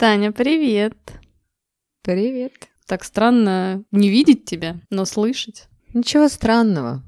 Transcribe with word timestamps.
Таня, 0.00 0.32
привет. 0.32 0.96
Привет. 2.00 2.70
Так 2.86 3.04
странно 3.04 3.84
не 3.90 4.08
видеть 4.08 4.46
тебя, 4.46 4.80
но 4.88 5.04
слышать. 5.04 5.68
Ничего 5.92 6.28
странного. 6.28 7.02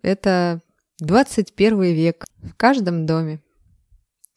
Это 0.00 0.60
21 1.00 1.82
век 1.82 2.24
в 2.36 2.54
каждом 2.54 3.04
доме. 3.04 3.40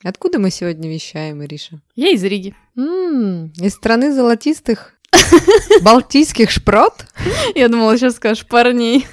Откуда 0.03 0.39
мы 0.39 0.49
сегодня 0.49 0.89
вещаем, 0.89 1.43
Ириша? 1.43 1.83
Я 1.93 2.09
из 2.09 2.23
Риги. 2.23 2.55
М-м, 2.75 3.53
из 3.57 3.75
страны 3.75 4.11
золотистых 4.11 4.95
балтийских 5.81 6.49
шпрот? 6.51 7.05
Я 7.55 7.67
думала, 7.69 7.97
сейчас 7.97 8.15
скажешь 8.15 8.45
парней. 8.45 9.07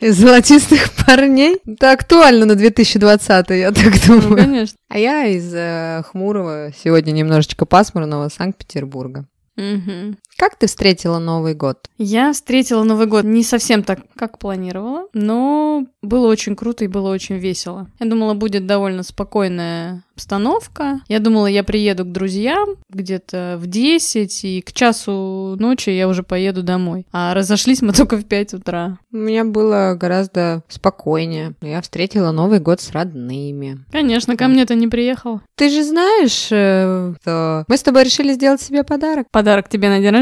Из 0.00 0.16
золотистых 0.16 0.90
парней? 1.06 1.58
Это 1.66 1.92
актуально 1.92 2.46
на 2.46 2.54
2020, 2.54 3.50
я 3.50 3.70
так 3.72 3.92
Ну, 4.08 4.20
думаю. 4.20 4.36
конечно. 4.36 4.76
А 4.88 4.98
я 4.98 5.26
из 5.26 5.52
э, 5.54 6.02
хмурого, 6.10 6.72
сегодня 6.82 7.12
немножечко 7.12 7.66
пасмурного 7.66 8.28
Санкт-Петербурга. 8.28 9.26
Мгм. 9.56 10.16
Как 10.36 10.56
ты 10.56 10.66
встретила 10.66 11.18
Новый 11.18 11.54
год? 11.54 11.88
Я 11.98 12.32
встретила 12.32 12.82
Новый 12.82 13.06
год 13.06 13.24
не 13.24 13.44
совсем 13.44 13.82
так, 13.82 14.00
как 14.16 14.38
планировала, 14.38 15.06
но 15.12 15.86
было 16.02 16.26
очень 16.26 16.56
круто 16.56 16.84
и 16.84 16.88
было 16.88 17.10
очень 17.10 17.36
весело. 17.36 17.88
Я 18.00 18.06
думала, 18.06 18.34
будет 18.34 18.66
довольно 18.66 19.02
спокойная 19.02 20.04
обстановка. 20.14 21.00
Я 21.08 21.20
думала, 21.20 21.46
я 21.46 21.64
приеду 21.64 22.04
к 22.04 22.12
друзьям 22.12 22.76
где-то 22.90 23.56
в 23.58 23.66
10, 23.66 24.44
и 24.44 24.60
к 24.60 24.72
часу 24.72 25.56
ночи 25.58 25.90
я 25.90 26.08
уже 26.08 26.22
поеду 26.22 26.62
домой. 26.62 27.06
А 27.12 27.34
разошлись 27.34 27.82
мы 27.82 27.92
только 27.96 28.16
в 28.16 28.24
5 28.24 28.54
утра. 28.54 28.98
У 29.12 29.16
меня 29.16 29.44
было 29.44 29.96
гораздо 29.98 30.62
спокойнее. 30.68 31.54
Я 31.60 31.80
встретила 31.80 32.32
Новый 32.32 32.60
год 32.60 32.80
с 32.80 32.90
родными. 32.90 33.84
Конечно, 33.90 34.36
ко 34.36 34.48
мне 34.48 34.66
ты 34.66 34.74
не 34.74 34.88
приехал. 34.88 35.40
Ты 35.54 35.70
же 35.70 35.82
знаешь, 35.82 36.48
э, 36.50 37.14
что 37.22 37.64
мы 37.68 37.76
с 37.76 37.82
тобой 37.82 38.04
решили 38.04 38.32
сделать 38.32 38.60
себе 38.60 38.84
подарок. 38.84 39.26
Подарок 39.30 39.68
тебе 39.68 39.88
на 39.88 39.98
день 40.00 40.10
рождения. 40.10 40.21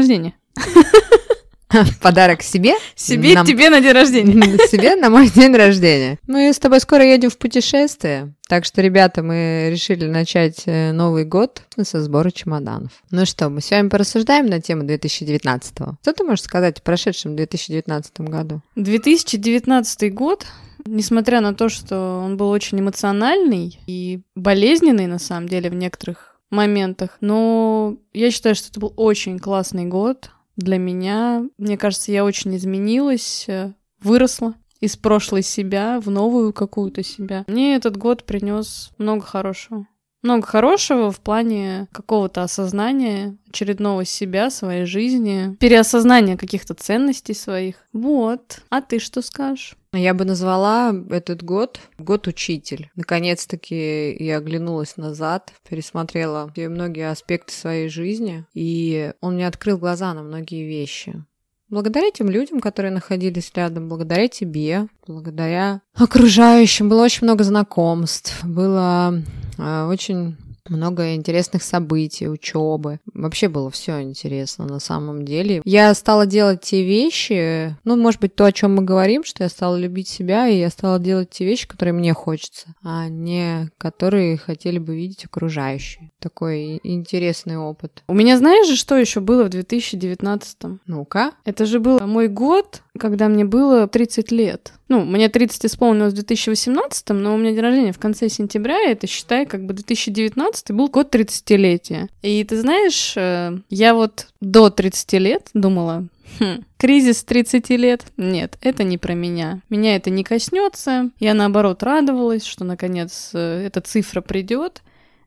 Подарок 2.01 2.41
себе? 2.41 2.73
Себе, 2.95 3.33
Нам- 3.35 3.45
тебе 3.45 3.69
на 3.69 3.79
день 3.79 3.93
рождения. 3.93 4.57
Себе 4.67 4.95
на 4.95 5.09
мой 5.09 5.29
день 5.35 5.55
рождения. 5.55 6.19
Мы 6.27 6.51
с 6.51 6.59
тобой 6.59 6.79
скоро 6.81 7.03
едем 7.03 7.29
в 7.29 7.37
путешествие. 7.37 8.33
Так 8.47 8.65
что, 8.65 8.81
ребята, 8.81 9.23
мы 9.23 9.69
решили 9.71 10.05
начать 10.05 10.63
э, 10.65 10.91
Новый 10.91 11.23
год 11.23 11.61
со 11.81 12.01
сбора 12.01 12.31
чемоданов. 12.31 12.91
Ну 13.09 13.25
что, 13.25 13.49
мы 13.49 13.61
с 13.61 13.71
вами 13.71 13.87
порассуждаем 13.87 14.47
на 14.47 14.59
тему 14.59 14.83
2019 14.83 15.73
Что 16.01 16.13
ты 16.13 16.23
можешь 16.23 16.43
сказать 16.43 16.79
о 16.79 16.81
прошедшем 16.81 17.35
2019 17.37 18.19
году? 18.21 18.61
2019 18.75 20.13
год, 20.13 20.45
несмотря 20.85 21.39
на 21.39 21.53
то, 21.53 21.69
что 21.69 22.21
он 22.25 22.35
был 22.35 22.49
очень 22.49 22.81
эмоциональный 22.81 23.79
и 23.87 24.19
болезненный, 24.35 25.07
на 25.07 25.19
самом 25.19 25.47
деле, 25.47 25.69
в 25.69 25.75
некоторых 25.75 26.30
моментах, 26.51 27.17
но 27.21 27.97
я 28.13 28.29
считаю, 28.29 28.55
что 28.55 28.69
это 28.69 28.79
был 28.79 28.93
очень 28.97 29.39
классный 29.39 29.85
год 29.85 30.31
для 30.57 30.77
меня. 30.77 31.45
Мне 31.57 31.77
кажется, 31.77 32.11
я 32.11 32.23
очень 32.23 32.55
изменилась, 32.55 33.45
э, 33.47 33.73
выросла 34.01 34.55
из 34.79 34.97
прошлой 34.97 35.43
себя 35.43 35.99
в 35.99 36.09
новую 36.09 36.53
какую-то 36.53 37.03
себя. 37.03 37.45
Мне 37.47 37.75
этот 37.75 37.97
год 37.97 38.25
принес 38.25 38.91
много 38.97 39.23
хорошего. 39.23 39.87
Много 40.21 40.45
хорошего 40.45 41.11
в 41.11 41.19
плане 41.19 41.87
какого-то 41.91 42.43
осознания 42.43 43.37
очередного 43.49 44.05
себя, 44.05 44.49
своей 44.49 44.85
жизни, 44.85 45.55
переосознания 45.59 46.37
каких-то 46.37 46.73
ценностей 46.73 47.33
своих. 47.33 47.75
Вот. 47.91 48.61
А 48.69 48.81
ты 48.81 48.99
что 48.99 49.21
скажешь? 49.21 49.75
Я 49.93 50.13
бы 50.13 50.23
назвала 50.23 50.93
этот 51.09 51.43
год 51.43 51.81
год 51.97 52.27
учитель. 52.27 52.89
Наконец-таки 52.95 54.15
я 54.23 54.37
оглянулась 54.37 54.95
назад, 54.95 55.53
пересмотрела 55.67 56.51
многие 56.55 57.09
аспекты 57.09 57.53
своей 57.53 57.89
жизни, 57.89 58.45
и 58.53 59.11
он 59.19 59.35
мне 59.35 59.47
открыл 59.47 59.77
глаза 59.77 60.13
на 60.13 60.23
многие 60.23 60.65
вещи. 60.65 61.25
Благодаря 61.71 62.11
тем 62.11 62.29
людям, 62.29 62.59
которые 62.59 62.91
находились 62.91 63.49
рядом, 63.55 63.87
благодаря 63.87 64.27
тебе, 64.27 64.87
благодаря 65.07 65.79
окружающим, 65.95 66.89
было 66.89 67.03
очень 67.03 67.23
много 67.23 67.45
знакомств, 67.45 68.43
было 68.43 69.23
э, 69.57 69.85
очень 69.85 70.35
много 70.69 71.15
интересных 71.15 71.63
событий, 71.63 72.27
учебы. 72.27 72.99
Вообще 73.13 73.49
было 73.49 73.69
все 73.69 74.01
интересно 74.01 74.65
на 74.65 74.79
самом 74.79 75.25
деле. 75.25 75.61
Я 75.65 75.93
стала 75.93 76.25
делать 76.25 76.61
те 76.61 76.83
вещи, 76.83 77.75
ну, 77.83 77.95
может 77.95 78.21
быть, 78.21 78.35
то, 78.35 78.45
о 78.45 78.51
чем 78.51 78.75
мы 78.75 78.83
говорим, 78.83 79.23
что 79.23 79.43
я 79.43 79.49
стала 79.49 79.75
любить 79.75 80.07
себя, 80.07 80.47
и 80.47 80.59
я 80.59 80.69
стала 80.69 80.99
делать 80.99 81.29
те 81.29 81.45
вещи, 81.45 81.67
которые 81.67 81.93
мне 81.93 82.13
хочется, 82.13 82.73
а 82.83 83.07
не 83.09 83.69
которые 83.77 84.37
хотели 84.37 84.79
бы 84.79 84.95
видеть 84.95 85.25
окружающие. 85.25 86.11
Такой 86.19 86.79
интересный 86.83 87.57
опыт. 87.57 88.03
У 88.07 88.13
меня 88.13 88.37
знаешь 88.37 88.67
же, 88.67 88.75
что 88.75 88.97
еще 88.97 89.19
было 89.19 89.43
в 89.43 89.49
2019? 89.49 90.57
Ну-ка. 90.85 91.31
Это 91.45 91.65
же 91.65 91.79
был 91.79 91.99
мой 91.99 92.27
год, 92.27 92.81
когда 92.97 93.27
мне 93.27 93.45
было 93.45 93.87
30 93.87 94.31
лет. 94.31 94.73
Ну, 94.91 95.05
мне 95.05 95.29
30 95.29 95.67
исполнилось 95.67 96.11
в 96.11 96.17
2018, 96.17 97.11
но 97.11 97.33
у 97.33 97.37
меня 97.37 97.51
день 97.51 97.61
рождения 97.61 97.93
в 97.93 97.97
конце 97.97 98.27
сентября, 98.27 98.89
и 98.89 98.91
это, 98.91 99.07
считай, 99.07 99.45
как 99.45 99.65
бы 99.65 99.73
2019 99.73 100.71
был 100.71 100.89
год 100.89 101.15
30-летия. 101.15 102.09
И 102.21 102.43
ты 102.43 102.59
знаешь, 102.59 103.13
э, 103.15 103.57
я 103.69 103.93
вот 103.93 104.27
до 104.41 104.69
30 104.69 105.13
лет 105.13 105.49
думала, 105.53 106.07
«Хм, 106.39 106.65
кризис 106.75 107.23
30 107.23 107.69
лет? 107.69 108.03
Нет, 108.17 108.57
это 108.59 108.83
не 108.83 108.97
про 108.97 109.13
меня. 109.13 109.61
Меня 109.69 109.95
это 109.95 110.09
не 110.09 110.25
коснется. 110.25 111.09
Я 111.21 111.35
наоборот 111.35 111.83
радовалась, 111.83 112.43
что 112.43 112.65
наконец 112.65 113.29
э, 113.33 113.63
эта 113.65 113.79
цифра 113.79 114.19
придет. 114.19 114.81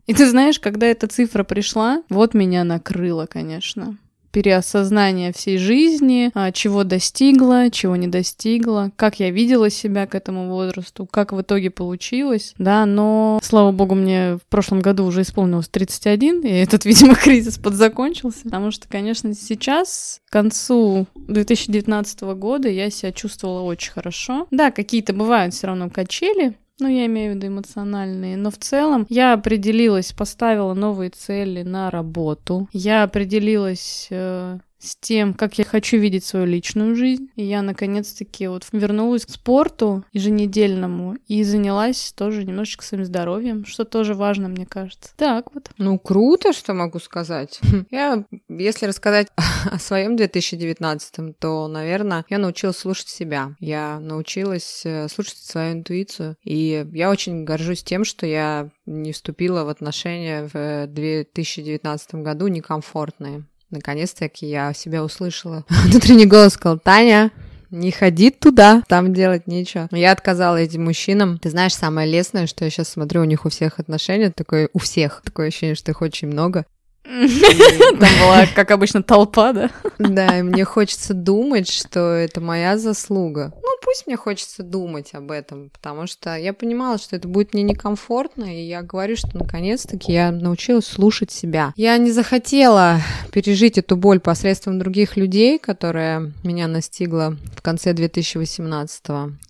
И 0.06 0.12
ты 0.12 0.28
знаешь, 0.28 0.60
когда 0.60 0.88
эта 0.88 1.06
цифра 1.06 1.42
пришла, 1.42 2.03
вот 2.10 2.34
меня 2.34 2.64
накрыло, 2.64 3.24
конечно 3.24 3.97
переосознание 4.34 5.33
всей 5.33 5.59
жизни, 5.59 6.33
а, 6.34 6.50
чего 6.50 6.83
достигла, 6.83 7.71
чего 7.71 7.95
не 7.95 8.09
достигла, 8.09 8.91
как 8.97 9.21
я 9.21 9.31
видела 9.31 9.71
себя 9.71 10.09
к 10.09 10.17
этому 10.17 10.49
возрасту, 10.49 11.06
как 11.06 11.33
в 11.33 11.41
итоге 11.41 11.71
получилось, 11.71 12.53
да, 12.59 12.84
но, 12.84 13.39
слава 13.45 13.71
богу, 13.71 13.95
мне 13.95 14.39
в 14.39 14.47
прошлом 14.50 14.81
году 14.81 15.05
уже 15.05 15.22
исполнилось 15.22 15.69
31, 15.69 16.41
и 16.41 16.50
этот, 16.50 16.84
видимо, 16.84 17.15
кризис 17.22 17.59
подзакончился, 17.59 18.43
потому 18.43 18.72
что, 18.72 18.89
конечно, 18.89 19.34
сейчас, 19.34 20.21
к 20.28 20.33
концу 20.33 21.06
2019 21.15 22.22
года, 22.34 22.69
я 22.69 22.91
себя 22.91 23.12
чувствовала 23.12 23.62
очень 23.62 23.93
хорошо. 23.93 24.49
Да, 24.51 24.72
какие-то 24.72 25.12
бывают 25.12 25.55
все 25.55 25.69
равно 25.69 25.91
качели, 25.91 26.55
ну, 26.80 26.88
я 26.88 27.06
имею 27.06 27.32
в 27.32 27.36
виду 27.36 27.48
эмоциональные. 27.48 28.36
Но 28.36 28.50
в 28.50 28.58
целом 28.58 29.06
я 29.08 29.32
определилась, 29.32 30.12
поставила 30.12 30.74
новые 30.74 31.10
цели 31.10 31.62
на 31.62 31.90
работу. 31.90 32.68
Я 32.72 33.04
определилась 33.04 34.08
э, 34.10 34.58
с 34.84 34.96
тем, 34.96 35.34
как 35.34 35.58
я 35.58 35.64
хочу 35.64 35.96
видеть 35.96 36.24
свою 36.24 36.46
личную 36.46 36.94
жизнь. 36.94 37.30
И 37.36 37.44
я 37.44 37.62
наконец-таки 37.62 38.48
вот 38.48 38.66
вернулась 38.72 39.24
к 39.24 39.30
спорту 39.30 40.04
еженедельному 40.12 41.16
и 41.26 41.42
занялась 41.42 42.12
тоже 42.16 42.44
немножечко 42.44 42.84
своим 42.84 43.04
здоровьем, 43.04 43.64
что 43.64 43.84
тоже 43.84 44.14
важно, 44.14 44.48
мне 44.48 44.66
кажется. 44.66 45.10
Так 45.16 45.54
вот. 45.54 45.70
Ну, 45.78 45.98
круто, 45.98 46.52
что 46.52 46.74
могу 46.74 46.98
сказать. 46.98 47.60
Я, 47.91 48.24
если 48.59 48.87
рассказать 48.87 49.28
о 49.70 49.78
своем 49.78 50.16
2019, 50.16 51.38
то, 51.38 51.69
наверное, 51.69 52.25
я 52.28 52.38
научилась 52.38 52.78
слушать 52.78 53.09
себя. 53.09 53.54
Я 53.60 53.98
научилась 54.00 54.82
э, 54.84 55.09
слушать 55.09 55.38
свою 55.38 55.72
интуицию. 55.72 56.37
И 56.44 56.87
я 56.92 57.10
очень 57.10 57.44
горжусь 57.44 57.82
тем, 57.82 58.04
что 58.04 58.26
я 58.26 58.70
не 58.87 59.12
вступила 59.12 59.65
в 59.65 59.69
отношения 59.69 60.48
в 60.53 60.87
2019 60.88 62.15
году 62.16 62.48
некомфортные. 62.48 63.44
Наконец-таки 63.70 64.47
я 64.47 64.72
себя 64.72 65.03
услышала. 65.03 65.65
Внутренний 65.86 66.26
голос 66.26 66.54
сказал, 66.54 66.78
Таня, 66.78 67.32
не 67.75 67.91
ходи 67.91 68.31
туда, 68.31 68.82
там 68.88 69.12
делать 69.12 69.47
нечего. 69.47 69.88
Я 69.91 70.12
отказала 70.12 70.56
этим 70.56 70.84
мужчинам. 70.84 71.38
Ты 71.38 71.50
знаешь, 71.50 71.75
самое 71.75 72.09
лестное, 72.09 72.47
что 72.47 72.65
я 72.65 72.71
сейчас 72.71 72.88
смотрю, 72.88 73.22
у 73.22 73.25
них 73.25 73.44
у 73.44 73.48
всех 73.48 73.81
отношения, 73.81 74.31
такое 74.31 74.69
у 74.72 74.78
всех, 74.78 75.22
такое 75.25 75.48
ощущение, 75.48 75.75
что 75.75 75.91
их 75.91 76.00
очень 76.00 76.28
много. 76.28 76.66
Там 77.04 78.10
была, 78.21 78.47
как 78.54 78.71
обычно, 78.71 79.03
толпа, 79.03 79.53
да? 79.53 79.71
Да, 79.98 80.39
и 80.39 80.42
мне 80.42 80.65
хочется 80.65 81.15
думать, 81.15 81.71
что 81.71 82.01
это 82.15 82.41
моя 82.41 82.78
заслуга. 82.78 83.53
Ну, 83.62 83.68
пусть 83.94 84.08
мне 84.08 84.16
хочется 84.16 84.64
думать 84.64 85.14
об 85.14 85.30
этом, 85.30 85.70
потому 85.70 86.08
что 86.08 86.34
я 86.34 86.52
понимала, 86.52 86.98
что 86.98 87.14
это 87.14 87.28
будет 87.28 87.54
мне 87.54 87.62
некомфортно, 87.62 88.42
и 88.42 88.66
я 88.66 88.82
говорю, 88.82 89.14
что 89.14 89.38
наконец-таки 89.38 90.12
я 90.12 90.32
научилась 90.32 90.86
слушать 90.86 91.30
себя. 91.30 91.72
Я 91.76 91.96
не 91.98 92.10
захотела 92.10 93.00
пережить 93.30 93.78
эту 93.78 93.96
боль 93.96 94.18
посредством 94.18 94.80
других 94.80 95.16
людей, 95.16 95.60
которая 95.60 96.32
меня 96.42 96.66
настигла 96.66 97.36
в 97.54 97.62
конце 97.62 97.92
2018 97.92 99.04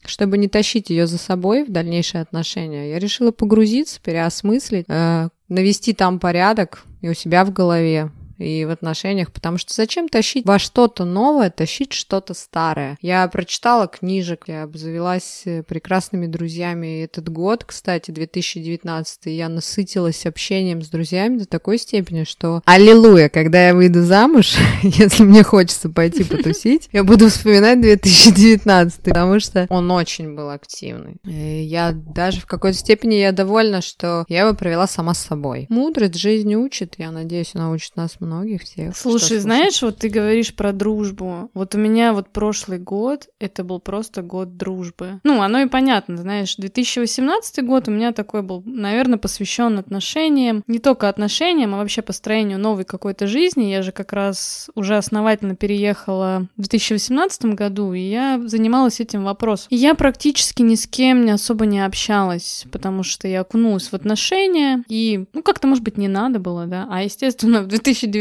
чтобы 0.04 0.36
не 0.36 0.48
тащить 0.48 0.90
ее 0.90 1.06
за 1.06 1.16
собой 1.16 1.64
в 1.64 1.72
дальнейшие 1.72 2.20
отношения. 2.20 2.90
Я 2.90 2.98
решила 2.98 3.30
погрузиться, 3.30 4.00
переосмыслить, 4.02 4.84
э, 4.86 5.28
навести 5.48 5.94
там 5.94 6.18
порядок 6.18 6.84
и 7.00 7.08
у 7.08 7.14
себя 7.14 7.46
в 7.46 7.52
голове, 7.52 8.10
и 8.38 8.64
в 8.64 8.70
отношениях, 8.70 9.32
потому 9.32 9.58
что 9.58 9.74
зачем 9.74 10.08
тащить 10.08 10.46
во 10.46 10.58
что-то 10.58 11.04
новое, 11.04 11.50
тащить 11.50 11.92
что-то 11.92 12.34
старое? 12.34 12.98
Я 13.00 13.26
прочитала 13.28 13.86
книжек, 13.86 14.44
я 14.46 14.64
обзавелась 14.64 15.42
э, 15.44 15.62
прекрасными 15.62 16.26
друзьями. 16.26 16.98
И 16.98 17.04
этот 17.04 17.28
год, 17.28 17.64
кстати, 17.64 18.10
2019, 18.10 19.26
я 19.26 19.48
насытилась 19.48 20.26
общением 20.26 20.82
с 20.82 20.88
друзьями 20.88 21.38
до 21.38 21.46
такой 21.46 21.78
степени, 21.78 22.24
что 22.24 22.62
аллилуйя, 22.64 23.28
когда 23.28 23.68
я 23.68 23.74
выйду 23.74 24.02
замуж, 24.02 24.56
если 24.82 25.22
мне 25.22 25.42
хочется 25.42 25.88
пойти 25.88 26.24
потусить, 26.24 26.88
я 26.92 27.04
буду 27.04 27.28
вспоминать 27.28 27.80
2019, 27.80 29.02
потому 29.02 29.40
что 29.40 29.66
он 29.68 29.90
очень 29.90 30.34
был 30.34 30.50
активный. 30.50 31.16
И 31.24 31.62
я 31.62 31.92
даже 31.92 32.40
в 32.40 32.46
какой-то 32.46 32.78
степени 32.78 33.14
я 33.14 33.32
довольна, 33.32 33.80
что 33.80 34.24
я 34.28 34.42
его 34.42 34.54
провела 34.54 34.86
сама 34.86 35.14
с 35.14 35.18
собой. 35.18 35.66
Мудрость 35.68 36.16
жизни 36.16 36.54
учит, 36.54 36.94
я 36.98 37.10
надеюсь, 37.10 37.52
она 37.54 37.70
учит 37.70 37.96
нас 37.96 38.16
многих 38.24 38.62
всех. 38.62 38.96
Слушай, 38.96 39.38
знаешь, 39.38 39.82
вот 39.82 39.98
ты 39.98 40.08
говоришь 40.08 40.54
про 40.54 40.72
дружбу. 40.72 41.50
Вот 41.54 41.74
у 41.74 41.78
меня 41.78 42.12
вот 42.12 42.28
прошлый 42.28 42.78
год, 42.78 43.28
это 43.38 43.64
был 43.64 43.80
просто 43.80 44.22
год 44.22 44.56
дружбы. 44.56 45.20
Ну, 45.24 45.42
оно 45.42 45.60
и 45.60 45.66
понятно, 45.66 46.16
знаешь, 46.16 46.56
2018 46.56 47.64
год 47.64 47.88
у 47.88 47.90
меня 47.90 48.12
такой 48.12 48.42
был, 48.42 48.62
наверное, 48.64 49.18
посвящен 49.18 49.78
отношениям. 49.78 50.62
Не 50.66 50.78
только 50.78 51.08
отношениям, 51.08 51.74
а 51.74 51.78
вообще 51.78 52.02
построению 52.02 52.58
новой 52.58 52.84
какой-то 52.84 53.26
жизни. 53.26 53.64
Я 53.64 53.82
же 53.82 53.92
как 53.92 54.12
раз 54.12 54.70
уже 54.74 54.96
основательно 54.96 55.56
переехала 55.56 56.48
в 56.56 56.62
2018 56.62 57.46
году, 57.46 57.92
и 57.92 58.00
я 58.00 58.40
занималась 58.44 59.00
этим 59.00 59.24
вопросом. 59.24 59.68
И 59.70 59.76
я 59.76 59.94
практически 59.94 60.62
ни 60.62 60.74
с 60.74 60.86
кем 60.86 61.24
не 61.24 61.30
особо 61.30 61.66
не 61.66 61.84
общалась, 61.84 62.64
потому 62.70 63.02
что 63.02 63.28
я 63.28 63.40
окунулась 63.40 63.88
в 63.88 63.94
отношения, 63.94 64.84
и, 64.88 65.24
ну, 65.32 65.42
как-то, 65.42 65.66
может 65.66 65.84
быть, 65.84 65.98
не 65.98 66.08
надо 66.08 66.38
было, 66.38 66.66
да. 66.66 66.86
А, 66.90 67.02
естественно, 67.02 67.62
в 67.62 67.66
2019, 67.66 68.13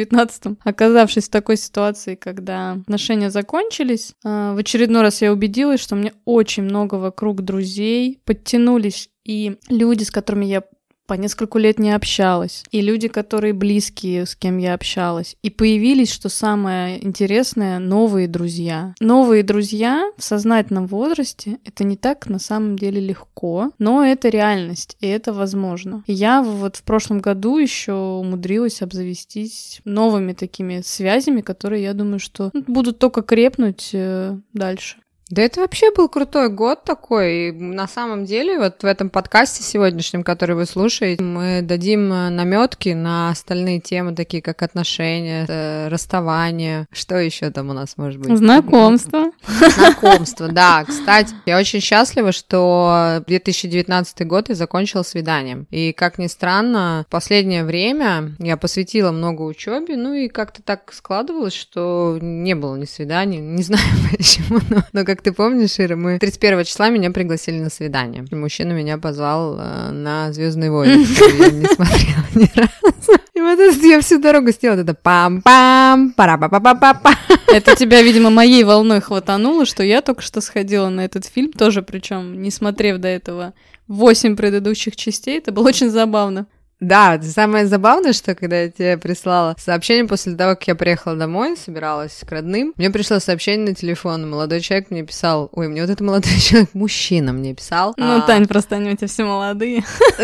оказавшись 0.63 1.27
в 1.27 1.31
такой 1.31 1.57
ситуации, 1.57 2.15
когда 2.15 2.73
отношения 2.73 3.29
закончились, 3.29 4.13
а, 4.23 4.53
в 4.53 4.57
очередной 4.57 5.01
раз 5.01 5.21
я 5.21 5.31
убедилась, 5.31 5.79
что 5.79 5.95
мне 5.95 6.13
очень 6.25 6.63
много 6.63 6.95
вокруг 6.95 7.41
друзей 7.41 8.19
подтянулись 8.25 9.09
и 9.23 9.57
люди, 9.69 10.03
с 10.03 10.11
которыми 10.11 10.45
я 10.45 10.63
по 11.07 11.15
несколько 11.15 11.59
лет 11.59 11.79
не 11.79 11.91
общалась, 11.91 12.63
и 12.71 12.81
люди, 12.81 13.07
которые 13.07 13.53
близкие, 13.53 14.25
с 14.25 14.35
кем 14.35 14.57
я 14.57 14.73
общалась. 14.73 15.35
И 15.41 15.49
появились, 15.49 16.11
что 16.11 16.29
самое 16.29 17.03
интересное, 17.05 17.79
новые 17.79 18.27
друзья. 18.27 18.95
Новые 18.99 19.43
друзья 19.43 20.11
в 20.17 20.23
сознательном 20.23 20.87
возрасте— 20.87 21.59
это 21.65 21.83
не 21.83 21.97
так 21.97 22.27
на 22.27 22.39
самом 22.39 22.77
деле 22.77 23.01
легко, 23.01 23.71
но 23.79 24.03
это 24.03 24.29
реальность, 24.29 24.97
и 25.01 25.07
это 25.07 25.33
возможно. 25.33 26.03
И 26.07 26.13
я 26.13 26.41
вот 26.41 26.77
в 26.77 26.83
прошлом 26.83 27.19
году 27.19 27.57
еще 27.57 27.93
умудрилась 27.93 28.81
обзавестись 28.81 29.81
новыми 29.85 30.33
такими 30.33 30.81
связями, 30.83 31.41
которые, 31.41 31.83
я 31.83 31.93
думаю, 31.93 32.19
что 32.19 32.51
будут 32.67 32.99
только 32.99 33.21
крепнуть 33.21 33.89
э, 33.93 34.37
дальше. 34.53 34.97
Да 35.29 35.41
это 35.41 35.61
вообще 35.61 35.91
был 35.93 36.09
крутой 36.09 36.49
год 36.49 36.83
такой. 36.83 37.49
И 37.49 37.51
на 37.51 37.87
самом 37.87 38.25
деле, 38.25 38.59
вот 38.59 38.83
в 38.83 38.85
этом 38.85 39.09
подкасте 39.09 39.63
сегодняшнем, 39.63 40.23
который 40.23 40.55
вы 40.55 40.65
слушаете, 40.65 41.23
мы 41.23 41.61
дадим 41.61 42.11
э, 42.11 42.29
наметки 42.29 42.89
на 42.89 43.29
остальные 43.29 43.79
темы, 43.79 44.13
такие 44.13 44.43
как 44.43 44.61
отношения, 44.61 45.45
э, 45.47 45.87
расставание. 45.87 46.87
Что 46.91 47.17
еще 47.17 47.49
там 47.51 47.69
у 47.69 47.73
нас 47.73 47.95
может 47.97 48.19
быть? 48.19 48.37
Знакомство. 48.37 49.31
Знакомство, 49.47 50.49
да. 50.49 50.83
Кстати, 50.83 51.33
я 51.45 51.57
очень 51.57 51.79
счастлива, 51.79 52.31
что 52.31 53.23
2019 53.25 54.27
год 54.27 54.49
я 54.49 54.55
закончила 54.55 55.03
свиданием. 55.03 55.67
И, 55.71 55.93
как 55.93 56.17
ни 56.17 56.27
странно, 56.27 57.05
в 57.07 57.11
последнее 57.11 57.63
время 57.63 58.35
я 58.39 58.57
посвятила 58.57 59.11
много 59.11 59.43
учебе, 59.43 59.95
ну 59.95 60.13
и 60.13 60.27
как-то 60.27 60.61
так 60.61 60.91
складывалось, 60.93 61.53
что 61.53 62.19
не 62.21 62.55
было 62.55 62.75
ни 62.75 62.85
свиданий, 62.85 63.37
не 63.37 63.63
знаю 63.63 63.83
почему, 64.11 64.59
но, 64.69 64.83
но 64.91 65.12
как 65.13 65.21
ты 65.21 65.31
помнишь, 65.31 65.79
Ира, 65.79 65.95
мы 65.95 66.17
31 66.17 66.63
числа 66.63 66.89
меня 66.89 67.11
пригласили 67.11 67.59
на 67.59 67.69
свидание. 67.69 68.25
Мужчина 68.31 68.71
меня 68.71 68.97
позвал 68.97 69.59
э, 69.59 69.91
на 69.91 70.33
Звездные 70.33 70.71
войны, 70.71 71.05
я 71.39 71.51
не 71.51 71.65
смотрела 71.65 72.25
ни 72.33 72.49
разу. 72.55 73.21
И 73.35 73.39
вот 73.39 73.59
это 73.59 73.85
я 73.85 74.01
всю 74.01 74.19
дорогу 74.19 74.49
сделала, 74.49 74.79
это 74.79 74.93
пам-пам, 74.93 76.13
пара 76.15 76.37
па 76.39 76.49
па 76.49 76.59
па 76.59 76.73
па 76.73 76.93
па 76.95 77.13
Это 77.53 77.75
тебя, 77.75 78.01
видимо, 78.01 78.31
моей 78.31 78.63
волной 78.63 79.01
хватануло, 79.01 79.67
что 79.67 79.83
я 79.83 80.01
только 80.01 80.23
что 80.23 80.41
сходила 80.41 80.89
на 80.89 81.05
этот 81.05 81.25
фильм, 81.25 81.51
тоже 81.51 81.83
причем 81.83 82.41
не 82.41 82.49
смотрев 82.49 82.97
до 82.97 83.07
этого 83.07 83.53
восемь 83.87 84.35
предыдущих 84.35 84.95
частей, 84.95 85.37
это 85.37 85.51
было 85.51 85.67
очень 85.67 85.91
забавно. 85.91 86.47
Да, 86.83 87.19
самое 87.21 87.65
забавное, 87.65 88.11
что 88.11 88.35
когда 88.35 88.63
я 88.63 88.69
тебе 88.69 88.97
прислала 88.97 89.55
сообщение 89.57 90.05
после 90.05 90.35
того, 90.35 90.55
как 90.55 90.67
я 90.67 90.75
приехала 90.75 91.15
домой, 91.15 91.55
собиралась 91.55 92.21
к 92.27 92.31
родным, 92.31 92.73
мне 92.75 92.89
пришло 92.89 93.19
сообщение 93.19 93.69
на 93.69 93.75
телефон, 93.75 94.29
молодой 94.29 94.59
человек 94.59 94.91
мне 94.91 95.03
писал, 95.03 95.49
ой, 95.53 95.69
мне 95.69 95.81
вот 95.81 95.89
это 95.89 96.03
молодой 96.03 96.37
человек, 96.39 96.69
мужчина 96.73 97.31
мне 97.31 97.55
писал. 97.55 97.93
Ну, 97.95 98.17
а... 98.17 98.21
Тань, 98.21 98.47
просто 98.47 98.75
они 98.75 98.91
у 98.91 98.97
тебя 98.97 99.07
все 99.07 99.23
молодые. 99.23 99.85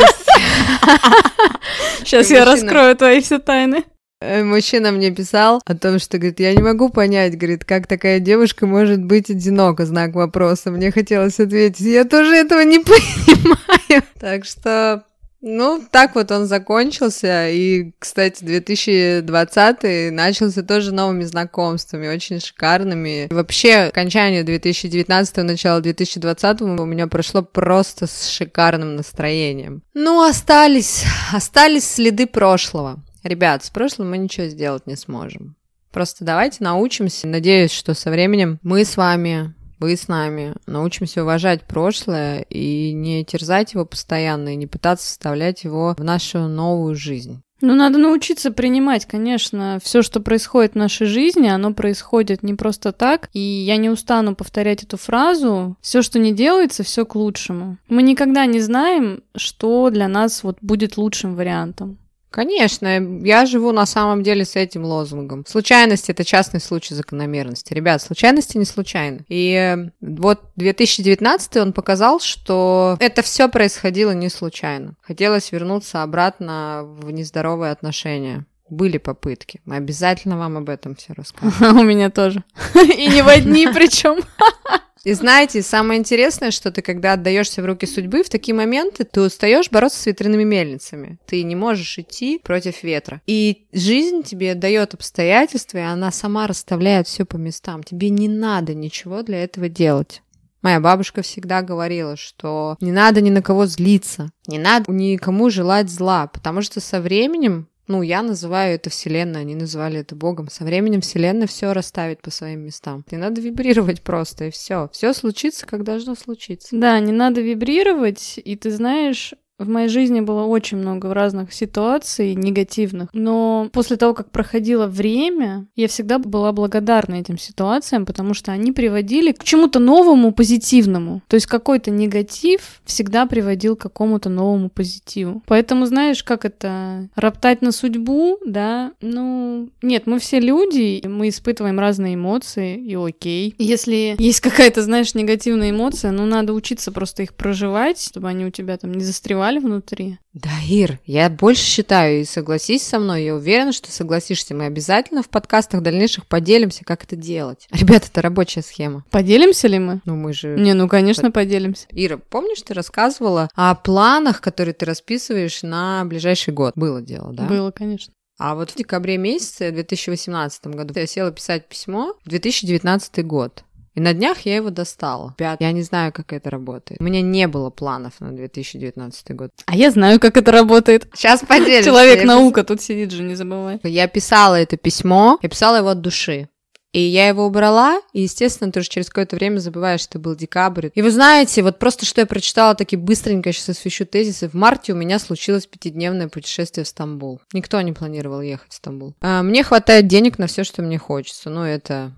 Сейчас 1.99 2.29
я 2.29 2.43
раскрою 2.43 2.95
твои 2.97 3.21
все 3.21 3.39
тайны. 3.39 3.85
Э, 4.21 4.43
мужчина 4.43 4.91
мне 4.91 5.11
писал 5.11 5.61
о 5.65 5.75
том, 5.75 5.97
что, 5.97 6.17
говорит, 6.17 6.41
я 6.41 6.53
не 6.53 6.61
могу 6.61 6.89
понять, 6.89 7.37
говорит, 7.37 7.63
как 7.63 7.87
такая 7.87 8.19
девушка 8.19 8.67
может 8.67 9.01
быть 9.01 9.29
одинока, 9.29 9.85
знак 9.85 10.13
вопроса. 10.13 10.71
Мне 10.71 10.91
хотелось 10.91 11.39
ответить, 11.39 11.85
я 11.85 12.03
тоже 12.03 12.35
этого 12.35 12.61
не 12.61 12.79
понимаю. 12.83 14.03
Так 14.19 14.43
что 14.43 15.05
ну, 15.41 15.81
так 15.89 16.15
вот 16.15 16.31
он 16.31 16.45
закончился, 16.45 17.49
и, 17.49 17.93
кстати, 17.97 18.43
2020 18.43 20.11
начался 20.11 20.63
тоже 20.63 20.93
новыми 20.93 21.23
знакомствами, 21.23 22.07
очень 22.07 22.41
шикарными. 22.41 23.27
Вообще, 23.31 23.87
окончание 23.87 24.43
2019 24.43 25.37
начало 25.37 25.81
2020 25.81 26.61
у 26.61 26.85
меня 26.85 27.07
прошло 27.07 27.41
просто 27.41 28.05
с 28.07 28.27
шикарным 28.27 28.95
настроением. 28.95 29.81
Ну, 29.93 30.21
остались, 30.27 31.05
остались 31.31 31.89
следы 31.89 32.27
прошлого. 32.27 33.03
Ребят, 33.23 33.63
с 33.63 33.69
прошлым 33.69 34.11
мы 34.11 34.17
ничего 34.17 34.47
сделать 34.47 34.87
не 34.87 34.95
сможем. 34.95 35.55
Просто 35.91 36.23
давайте 36.23 36.63
научимся. 36.63 37.27
Надеюсь, 37.27 37.71
что 37.71 37.93
со 37.93 38.11
временем 38.11 38.59
мы 38.61 38.85
с 38.85 38.95
вами 38.95 39.55
вы 39.79 39.95
с 39.95 40.07
нами 40.07 40.55
научимся 40.65 41.23
уважать 41.23 41.63
прошлое 41.63 42.41
и 42.49 42.91
не 42.93 43.23
терзать 43.25 43.73
его 43.73 43.85
постоянно, 43.85 44.53
и 44.53 44.57
не 44.57 44.67
пытаться 44.67 45.07
вставлять 45.07 45.63
его 45.63 45.95
в 45.97 46.03
нашу 46.03 46.47
новую 46.47 46.95
жизнь. 46.95 47.41
Ну, 47.61 47.75
надо 47.75 47.97
научиться 47.97 48.51
принимать, 48.51 49.05
конечно, 49.05 49.79
все, 49.83 50.01
что 50.01 50.21
происходит 50.21 50.73
в 50.73 50.77
нашей 50.77 51.07
жизни, 51.07 51.47
оно 51.47 51.73
происходит 51.73 52.41
не 52.41 52.53
просто 52.53 52.93
так. 52.93 53.29
И 53.33 53.39
я 53.39 53.75
не 53.77 53.89
устану 53.89 54.33
повторять 54.33 54.83
эту 54.83 54.97
фразу. 54.97 55.75
Все, 55.81 56.01
что 56.01 56.19
не 56.19 56.31
делается, 56.31 56.83
все 56.83 57.05
к 57.05 57.15
лучшему. 57.15 57.77
Мы 57.89 58.01
никогда 58.01 58.45
не 58.45 58.61
знаем, 58.61 59.23
что 59.35 59.89
для 59.89 60.07
нас 60.07 60.43
вот 60.43 60.57
будет 60.61 60.95
лучшим 60.95 61.35
вариантом. 61.35 61.97
Конечно, 62.31 62.99
я 63.25 63.45
живу 63.45 63.71
на 63.71 63.85
самом 63.85 64.21
деле 64.21 64.45
с 64.45 64.55
этим 64.55 64.85
лозунгом. 64.85 65.45
Случайность– 65.47 66.09
это 66.11 66.23
частный 66.23 66.59
случай 66.59 66.93
закономерности. 66.93 67.73
Ребят, 67.73 68.01
случайности 68.01 68.57
не 68.57 68.65
случайны. 68.65 69.25
И 69.29 69.53
э, 69.53 69.89
вот 69.99 70.41
2019 70.55 71.57
он 71.57 71.73
показал, 71.73 72.19
что 72.19 72.97
это 72.99 73.23
все 73.23 73.49
происходило 73.49 74.11
не 74.11 74.29
случайно. 74.29 74.95
Хотелось 75.01 75.51
вернуться 75.51 76.03
обратно 76.03 76.83
в 76.85 77.09
нездоровые 77.09 77.71
отношения. 77.71 78.45
Были 78.69 78.99
попытки. 78.99 79.61
Мы 79.65 79.77
обязательно 79.77 80.37
вам 80.37 80.57
об 80.57 80.69
этом 80.69 80.95
все 80.95 81.13
расскажем. 81.13 81.79
У 81.79 81.83
меня 81.83 82.11
тоже. 82.11 82.43
И 82.75 83.07
не 83.07 83.23
в 83.23 83.27
одни 83.27 83.67
причем. 83.67 84.19
И 85.03 85.13
знаете, 85.13 85.61
самое 85.61 85.99
интересное, 85.99 86.51
что 86.51 86.71
ты, 86.71 86.81
когда 86.81 87.13
отдаешься 87.13 87.61
в 87.61 87.65
руки 87.65 87.85
судьбы, 87.85 88.23
в 88.23 88.29
такие 88.29 88.53
моменты 88.53 89.05
ты 89.05 89.21
устаешь 89.21 89.69
бороться 89.71 89.99
с 90.01 90.05
ветряными 90.05 90.43
мельницами. 90.43 91.19
Ты 91.25 91.43
не 91.43 91.55
можешь 91.55 91.97
идти 91.97 92.39
против 92.43 92.83
ветра. 92.83 93.21
И 93.25 93.67
жизнь 93.71 94.23
тебе 94.23 94.55
дает 94.55 94.93
обстоятельства, 94.93 95.77
и 95.77 95.81
она 95.81 96.11
сама 96.11 96.47
расставляет 96.47 97.07
все 97.07 97.25
по 97.25 97.37
местам. 97.37 97.83
Тебе 97.83 98.09
не 98.09 98.27
надо 98.27 98.73
ничего 98.73 99.21
для 99.21 99.43
этого 99.43 99.69
делать. 99.69 100.21
Моя 100.61 100.81
бабушка 100.81 101.21
всегда 101.21 101.61
говорила, 101.61 102.17
что 102.17 102.75
не 102.81 102.91
надо 102.91 103.21
ни 103.21 103.29
на 103.29 103.41
кого 103.41 103.65
злиться, 103.65 104.29
не 104.45 104.59
надо 104.59 104.91
никому 104.91 105.49
желать 105.49 105.89
зла, 105.89 106.27
потому 106.27 106.61
что 106.61 106.81
со 106.81 106.99
временем 106.99 107.68
ну, 107.89 108.03
я 108.03 108.21
называю 108.21 108.75
это 108.75 108.91
Вселенной, 108.91 109.41
они 109.41 109.55
называли 109.55 109.99
это 109.99 110.15
Богом. 110.15 110.47
Со 110.49 110.63
временем 110.63 111.01
Вселенная 111.01 111.47
все 111.47 111.73
расставит 111.73 112.21
по 112.21 112.29
своим 112.29 112.61
местам. 112.61 113.03
Не 113.09 113.17
надо 113.17 113.41
вибрировать 113.41 114.03
просто, 114.03 114.45
и 114.45 114.51
все. 114.51 114.89
Все 114.93 115.11
случится, 115.11 115.65
как 115.65 115.83
должно 115.83 116.13
случиться. 116.13 116.69
Да, 116.71 116.99
не 116.99 117.11
надо 117.11 117.41
вибрировать, 117.41 118.39
и 118.43 118.55
ты 118.55 118.69
знаешь, 118.69 119.33
В 119.59 119.67
моей 119.67 119.89
жизни 119.89 120.21
было 120.21 120.45
очень 120.45 120.77
много 120.77 121.13
разных 121.13 121.53
ситуаций 121.53 122.33
негативных, 122.33 123.09
но 123.11 123.69
после 123.73 123.97
того, 123.97 124.13
как 124.13 124.31
проходило 124.31 124.87
время, 124.87 125.67
я 125.75 125.89
всегда 125.89 126.17
была 126.17 126.53
благодарна 126.53 127.15
этим 127.15 127.37
ситуациям, 127.37 128.05
потому 128.05 128.33
что 128.33 128.53
они 128.53 128.71
приводили 128.71 129.33
к 129.33 129.43
чему-то 129.43 129.79
новому, 129.79 130.31
позитивному. 130.31 131.21
То 131.27 131.35
есть 131.35 131.45
какой-то 131.45 131.91
негатив 131.91 132.81
всегда 132.85 133.25
приводил 133.25 133.75
к 133.75 133.81
какому-то 133.81 134.29
новому 134.29 134.69
позитиву. 134.69 135.43
Поэтому, 135.45 135.85
знаешь, 135.85 136.23
как 136.23 136.45
это, 136.45 137.09
роптать 137.15 137.61
на 137.61 137.73
судьбу, 137.73 138.37
да, 138.45 138.93
ну, 139.01 139.69
нет, 139.81 140.07
мы 140.07 140.19
все 140.19 140.39
люди, 140.39 141.05
мы 141.05 141.27
испытываем 141.27 141.79
разные 141.79 142.15
эмоции, 142.15 142.77
и 142.77 142.95
окей. 142.95 143.55
Если 143.57 144.15
есть 144.17 144.39
какая-то, 144.39 144.81
знаешь, 144.83 145.13
негативная 145.15 145.71
эмоция, 145.71 146.11
ну, 146.11 146.25
надо 146.25 146.53
учиться 146.53 146.93
просто 146.93 147.23
их 147.23 147.33
проживать, 147.33 148.01
чтобы 148.01 148.29
они 148.29 148.45
у 148.45 148.51
тебя 148.51 148.77
там 148.77 148.93
не 148.93 149.03
застревали 149.03 149.48
внутри. 149.57 150.19
Да, 150.33 150.51
Ир, 150.67 150.99
я 151.05 151.27
больше 151.31 151.63
считаю, 151.63 152.21
и 152.21 152.25
согласись 152.25 152.83
со 152.83 152.99
мной, 152.99 153.23
я 153.23 153.33
уверена, 153.33 153.71
что 153.71 153.91
согласишься. 153.91 154.53
Мы 154.53 154.65
обязательно 154.65 155.23
в 155.23 155.29
подкастах 155.29 155.81
дальнейших 155.81 156.27
поделимся, 156.27 156.85
как 156.85 157.03
это 157.03 157.15
делать. 157.15 157.67
Ребята, 157.71 158.07
это 158.11 158.21
рабочая 158.21 158.61
схема. 158.61 159.03
Поделимся 159.09 159.67
ли 159.67 159.79
мы? 159.79 160.01
Ну, 160.05 160.15
мы 160.15 160.33
же... 160.33 160.55
Не, 160.59 160.73
ну, 160.73 160.87
конечно, 160.87 161.31
поделимся. 161.31 161.87
Ира, 161.89 162.17
помнишь, 162.17 162.61
ты 162.61 162.75
рассказывала 162.75 163.49
о 163.55 163.73
планах, 163.73 164.41
которые 164.41 164.75
ты 164.75 164.85
расписываешь 164.85 165.63
на 165.63 166.05
ближайший 166.05 166.53
год? 166.53 166.73
Было 166.75 167.01
дело, 167.01 167.33
да? 167.33 167.45
Было, 167.45 167.71
конечно. 167.71 168.13
А 168.39 168.55
вот 168.55 168.71
в 168.71 168.75
декабре 168.75 169.17
месяце 169.17 169.69
2018 169.69 170.67
году 170.67 170.93
я 170.95 171.05
села 171.05 171.29
писать 171.29 171.67
письмо 171.67 172.13
в 172.23 172.29
2019 172.29 173.25
год. 173.25 173.65
И 173.99 174.01
на 174.01 174.13
днях 174.13 174.45
я 174.45 174.55
его 174.55 174.69
достала. 174.69 175.35
Я 175.37 175.71
не 175.73 175.81
знаю, 175.81 176.13
как 176.13 176.31
это 176.31 176.49
работает. 176.49 177.01
У 177.01 177.03
меня 177.03 177.21
не 177.21 177.49
было 177.49 177.69
планов 177.69 178.13
на 178.21 178.31
2019 178.31 179.31
год. 179.35 179.51
А 179.65 179.75
я 179.75 179.91
знаю, 179.91 180.21
как 180.21 180.37
это 180.37 180.53
работает. 180.53 181.09
Сейчас 181.13 181.41
поделюсь. 181.41 181.83
Человек-наука 181.83 182.63
тут 182.63 182.81
сидит 182.81 183.11
же, 183.11 183.23
не 183.23 183.35
забывай. 183.35 183.81
Я 183.83 184.07
писала 184.07 184.55
это 184.55 184.77
письмо, 184.77 185.37
я 185.41 185.49
писала 185.49 185.75
его 185.75 185.89
от 185.89 185.99
души. 185.99 186.47
И 186.93 187.01
я 187.01 187.27
его 187.27 187.45
убрала, 187.45 188.01
и, 188.13 188.21
естественно, 188.21 188.71
тоже 188.71 188.87
через 188.87 189.09
какое-то 189.09 189.35
время 189.35 189.59
забываешь, 189.59 190.01
что 190.01 190.17
был 190.17 190.33
декабрь. 190.33 190.89
И 190.95 191.01
вы 191.01 191.11
знаете, 191.11 191.61
вот 191.61 191.77
просто 191.77 192.05
что 192.05 192.21
я 192.21 192.25
прочитала, 192.25 192.75
таки 192.75 192.95
быстренько 192.95 193.51
сейчас 193.51 193.69
освещу 193.69 194.05
тезисы. 194.05 194.47
В 194.47 194.53
марте 194.53 194.93
у 194.93 194.95
меня 194.95 195.19
случилось 195.19 195.67
пятидневное 195.67 196.29
путешествие 196.29 196.85
в 196.85 196.87
Стамбул. 196.87 197.41
Никто 197.51 197.79
не 197.81 197.91
планировал 197.91 198.41
ехать 198.41 198.71
в 198.71 198.75
Стамбул. 198.75 199.13
А, 199.19 199.43
мне 199.43 199.61
хватает 199.63 200.07
денег 200.07 200.39
на 200.39 200.47
все, 200.47 200.63
что 200.63 200.81
мне 200.81 200.97
хочется. 200.97 201.49
Ну, 201.49 201.63
это 201.63 202.13